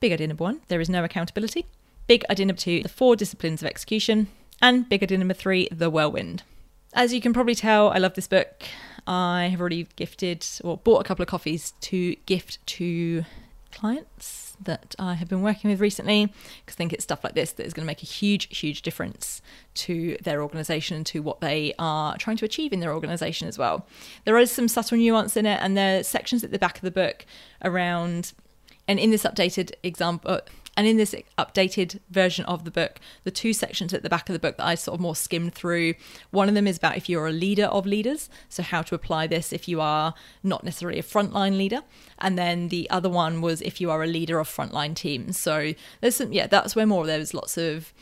Big 0.00 0.12
idea 0.12 0.28
number 0.28 0.44
one, 0.44 0.60
there 0.68 0.80
is 0.80 0.88
no 0.88 1.04
accountability. 1.04 1.66
Big 2.06 2.24
idea 2.30 2.46
number 2.46 2.60
two, 2.60 2.82
the 2.82 2.88
four 2.88 3.16
disciplines 3.16 3.62
of 3.62 3.68
execution. 3.68 4.28
And 4.62 4.88
big 4.88 5.02
idea 5.02 5.18
number 5.18 5.34
three, 5.34 5.68
the 5.70 5.90
whirlwind. 5.90 6.42
As 6.94 7.12
you 7.12 7.20
can 7.20 7.32
probably 7.32 7.54
tell, 7.54 7.90
I 7.90 7.98
love 7.98 8.14
this 8.14 8.26
book. 8.26 8.64
I 9.06 9.48
have 9.50 9.60
already 9.60 9.86
gifted 9.96 10.46
or 10.64 10.78
bought 10.78 11.00
a 11.00 11.04
couple 11.04 11.22
of 11.22 11.28
coffees 11.28 11.72
to 11.82 12.14
gift 12.26 12.64
to 12.66 13.24
clients 13.70 14.56
that 14.60 14.94
I 14.98 15.14
have 15.14 15.28
been 15.28 15.42
working 15.42 15.70
with 15.70 15.80
recently 15.80 16.26
because 16.26 16.74
I 16.74 16.78
think 16.78 16.92
it's 16.92 17.04
stuff 17.04 17.22
like 17.22 17.34
this 17.34 17.52
that 17.52 17.66
is 17.66 17.72
going 17.72 17.84
to 17.84 17.86
make 17.86 18.02
a 18.02 18.06
huge, 18.06 18.56
huge 18.56 18.82
difference 18.82 19.40
to 19.74 20.16
their 20.22 20.42
organization 20.42 20.96
and 20.96 21.06
to 21.06 21.20
what 21.20 21.40
they 21.40 21.74
are 21.78 22.16
trying 22.16 22.38
to 22.38 22.44
achieve 22.44 22.72
in 22.72 22.80
their 22.80 22.92
organization 22.92 23.46
as 23.48 23.58
well. 23.58 23.86
There 24.24 24.38
is 24.38 24.50
some 24.50 24.66
subtle 24.66 24.98
nuance 24.98 25.36
in 25.36 25.46
it, 25.46 25.60
and 25.62 25.76
there 25.76 26.00
are 26.00 26.02
sections 26.02 26.42
at 26.42 26.50
the 26.50 26.58
back 26.58 26.76
of 26.76 26.82
the 26.82 26.90
book 26.90 27.24
around 27.62 28.32
and 28.88 28.98
in 28.98 29.10
this 29.10 29.24
updated 29.24 29.72
example, 29.82 30.40
and 30.78 30.86
in 30.86 30.96
this 30.96 31.12
updated 31.36 31.98
version 32.08 32.44
of 32.44 32.64
the 32.64 32.70
book, 32.70 33.00
the 33.24 33.32
two 33.32 33.52
sections 33.52 33.92
at 33.92 34.04
the 34.04 34.08
back 34.08 34.28
of 34.28 34.32
the 34.32 34.38
book 34.38 34.58
that 34.58 34.64
I 34.64 34.76
sort 34.76 34.94
of 34.94 35.00
more 35.00 35.16
skimmed 35.16 35.52
through, 35.52 35.94
one 36.30 36.48
of 36.48 36.54
them 36.54 36.68
is 36.68 36.76
about 36.76 36.96
if 36.96 37.08
you're 37.08 37.26
a 37.26 37.32
leader 37.32 37.64
of 37.64 37.84
leaders, 37.84 38.30
so 38.48 38.62
how 38.62 38.82
to 38.82 38.94
apply 38.94 39.26
this 39.26 39.52
if 39.52 39.66
you 39.66 39.80
are 39.80 40.14
not 40.44 40.62
necessarily 40.62 41.00
a 41.00 41.02
frontline 41.02 41.58
leader. 41.58 41.82
And 42.20 42.38
then 42.38 42.68
the 42.68 42.88
other 42.90 43.08
one 43.08 43.40
was 43.40 43.60
if 43.60 43.80
you 43.80 43.90
are 43.90 44.04
a 44.04 44.06
leader 44.06 44.38
of 44.38 44.48
frontline 44.48 44.94
teams. 44.94 45.36
So 45.36 45.74
there's 46.00 46.14
some, 46.14 46.32
yeah, 46.32 46.46
that's 46.46 46.76
where 46.76 46.86
more 46.86 47.06
there's 47.06 47.34
lots 47.34 47.58
of 47.58 47.92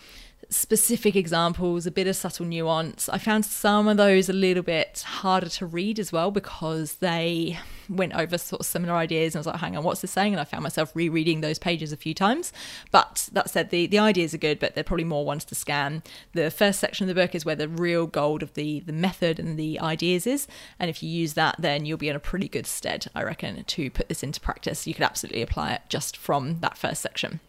specific 0.49 1.17
examples, 1.17 1.87
a 1.87 1.91
bit 1.91 2.07
of 2.07 2.17
subtle 2.17 2.47
nuance. 2.47 3.09
I 3.09 3.19
found 3.19 3.45
some 3.45 3.89
of 3.89 3.97
those 3.97 4.29
a 4.29 4.33
little 4.33 4.63
bit 4.63 5.05
harder 5.07 5.49
to 5.49 5.67
read 5.67 5.99
as 5.99 6.13
well 6.13 6.31
because 6.31 6.95
they 6.95 7.59
went 7.89 8.15
over 8.15 8.39
sort 8.39 8.61
of 8.61 8.67
similar 8.67 8.95
ideas 8.95 9.35
and 9.35 9.39
I 9.39 9.41
was 9.41 9.47
like, 9.47 9.57
hang 9.57 9.77
on, 9.77 9.85
what's 9.85 10.01
this 10.01 10.11
saying? 10.11 10.33
And 10.33 10.41
I 10.41 10.45
found 10.45 10.63
myself 10.63 10.93
rereading 10.95 11.41
those 11.41 11.59
pages 11.59 11.93
a 11.93 11.97
few 11.97 12.15
times. 12.15 12.53
But 12.91 13.29
that 13.33 13.51
said, 13.51 13.71
the, 13.71 13.87
the 13.87 13.99
ideas 13.99 14.35
are 14.35 14.39
good, 14.39 14.59
but 14.59 14.75
they're 14.75 14.85
probably 14.85 15.05
more 15.05 15.25
ones 15.25 15.45
to 15.47 15.55
scan. 15.55 16.03
The 16.33 16.51
first 16.51 16.81
section 16.81 17.09
of 17.09 17.15
the 17.15 17.21
book 17.21 17.35
is 17.35 17.45
where 17.45 17.57
the 17.57 17.69
real 17.69 18.07
gold 18.07 18.43
of 18.43 18.55
the, 18.55 18.81
the 18.81 18.93
method 18.93 19.39
and 19.39 19.59
the 19.59 19.81
ideas 19.81 20.27
is. 20.27 20.47
And 20.79 20.91
if 20.91 21.03
you 21.03 21.09
use 21.09 21.35
that, 21.35 21.57
then 21.59 21.87
you'll 21.87 21.99
be 21.99 22.09
in 22.09 22.17
a 22.17 22.21
pretty 22.21 22.49
good 22.49 22.67
stead, 22.67 23.07
I 23.15 23.23
reckon, 23.23 23.63
to 23.63 23.91
put 23.91 24.09
this 24.09 24.23
into 24.23 24.41
practice. 24.41 24.87
You 24.87 24.95
could 24.95 25.05
absolutely 25.05 25.43
apply 25.43 25.73
it 25.75 25.83
just 25.89 26.17
from 26.17 26.61
that 26.61 26.79
first 26.79 27.03
section. 27.03 27.41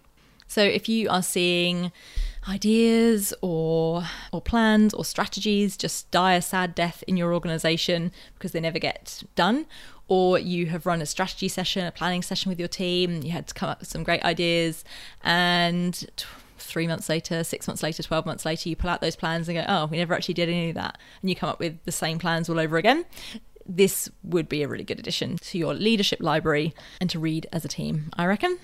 So 0.48 0.62
if 0.62 0.88
you 0.89 1.10
are 1.10 1.24
seeing 1.24 1.92
ideas 2.48 3.34
or 3.42 4.04
or 4.32 4.42
plans 4.42 4.94
or 4.94 5.04
strategies 5.04 5.75
just 5.75 6.10
die 6.12 6.34
a 6.34 6.42
sad 6.42 6.74
death 6.74 7.04
in 7.08 7.18
your 7.18 7.34
organization 7.34 8.12
because 8.36 8.51
they 8.51 8.60
never 8.60 8.80
get 8.80 9.24
done 9.36 9.66
or 10.08 10.39
you 10.39 10.68
have 10.68 10.86
run 10.86 11.01
a 11.01 11.06
strategy 11.06 11.48
session 11.48 11.86
a 11.86 11.92
planning 11.92 12.22
session 12.22 12.50
with 12.50 12.60
your 12.60 12.68
team 12.68 13.22
you 13.22 13.32
had 13.32 13.48
to 13.48 13.54
come 13.54 13.70
up 13.70 13.80
with 13.80 13.89
some 13.89 14.04
great 14.04 14.24
ideas 14.24 14.86
and 15.24 16.06
three 16.58 16.88
months 16.88 17.10
later 17.10 17.44
six 17.44 17.68
months 17.68 17.84
later 17.84 18.01
12 18.01 18.25
months 18.25 18.46
later 18.46 18.70
you 18.70 18.75
pull 18.75 18.89
out 18.89 19.01
those 19.01 19.16
plans 19.16 19.50
and 19.50 19.58
go 19.58 19.66
oh 19.68 19.86
we 19.88 19.98
never 19.98 20.13
actually 20.13 20.34
did 20.34 20.50
any 20.50 20.70
of 20.70 20.75
that 20.75 20.98
and 21.22 21.30
you 21.30 21.36
come 21.36 21.50
up 21.50 21.60
with 21.60 21.77
the 21.84 21.92
same 21.92 22.18
plans 22.18 22.50
all 22.50 22.60
over 22.60 22.77
again 22.77 23.06
this 23.70 24.10
would 24.24 24.48
be 24.48 24.63
a 24.63 24.68
really 24.68 24.86
good 24.86 25.00
addition 25.00 25.38
to 25.38 25.58
your 25.58 25.74
leadership 25.74 26.20
library 26.22 26.74
and 27.01 27.10
to 27.10 27.20
read 27.20 27.46
as 27.51 27.66
a 27.66 27.68
team 27.68 28.10
i 28.18 28.25
reckon 28.25 28.58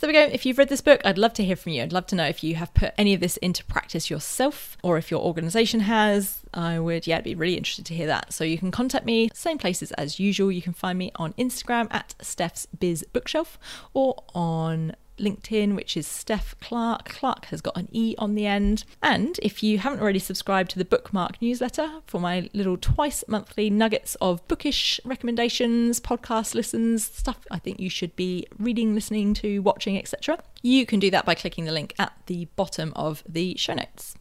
so 0.00 0.06
there 0.06 0.22
we 0.22 0.28
go. 0.28 0.32
If 0.32 0.46
you've 0.46 0.56
read 0.56 0.70
this 0.70 0.80
book, 0.80 1.02
I'd 1.04 1.18
love 1.18 1.34
to 1.34 1.44
hear 1.44 1.56
from 1.56 1.72
you. 1.72 1.82
I'd 1.82 1.92
love 1.92 2.06
to 2.06 2.14
know 2.14 2.24
if 2.24 2.42
you 2.42 2.54
have 2.54 2.72
put 2.72 2.94
any 2.96 3.12
of 3.12 3.20
this 3.20 3.36
into 3.36 3.62
practice 3.66 4.08
yourself 4.08 4.78
or 4.82 4.96
if 4.96 5.10
your 5.10 5.20
organization 5.20 5.80
has. 5.80 6.40
I 6.54 6.78
would, 6.78 7.06
yeah, 7.06 7.20
be 7.20 7.34
really 7.34 7.58
interested 7.58 7.84
to 7.84 7.94
hear 7.94 8.06
that. 8.06 8.32
So 8.32 8.42
you 8.42 8.56
can 8.56 8.70
contact 8.70 9.04
me, 9.04 9.28
same 9.34 9.58
places 9.58 9.92
as 9.92 10.18
usual. 10.18 10.50
You 10.50 10.62
can 10.62 10.72
find 10.72 10.98
me 10.98 11.12
on 11.16 11.34
Instagram 11.34 11.86
at 11.90 12.14
Steph's 12.22 12.64
Biz 12.64 13.04
Bookshelf 13.12 13.58
or 13.92 14.24
on 14.34 14.96
LinkedIn, 15.20 15.76
which 15.76 15.96
is 15.96 16.06
Steph 16.06 16.58
Clarke. 16.60 17.08
Clarke 17.08 17.46
has 17.46 17.60
got 17.60 17.76
an 17.76 17.88
E 17.92 18.14
on 18.18 18.34
the 18.34 18.46
end. 18.46 18.84
And 19.02 19.38
if 19.42 19.62
you 19.62 19.78
haven't 19.78 20.00
already 20.00 20.18
subscribed 20.18 20.70
to 20.72 20.78
the 20.78 20.84
Bookmark 20.84 21.40
newsletter 21.40 22.00
for 22.06 22.20
my 22.20 22.48
little 22.52 22.76
twice 22.76 23.22
monthly 23.28 23.70
nuggets 23.70 24.16
of 24.20 24.46
bookish 24.48 25.00
recommendations, 25.04 26.00
podcast 26.00 26.54
listens, 26.54 27.04
stuff 27.04 27.46
I 27.50 27.58
think 27.58 27.80
you 27.80 27.90
should 27.90 28.16
be 28.16 28.46
reading, 28.58 28.94
listening 28.94 29.34
to, 29.34 29.60
watching, 29.60 29.98
etc., 29.98 30.42
you 30.62 30.86
can 30.86 31.00
do 31.00 31.10
that 31.10 31.24
by 31.24 31.34
clicking 31.34 31.64
the 31.64 31.72
link 31.72 31.94
at 31.98 32.12
the 32.26 32.46
bottom 32.56 32.92
of 32.96 33.22
the 33.28 33.56
show 33.56 33.74
notes. 33.74 34.14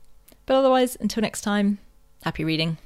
But 0.45 0.55
otherwise, 0.55 0.97
until 0.99 1.21
next 1.21 1.41
time, 1.41 1.79
happy 2.23 2.43
reading. 2.43 2.77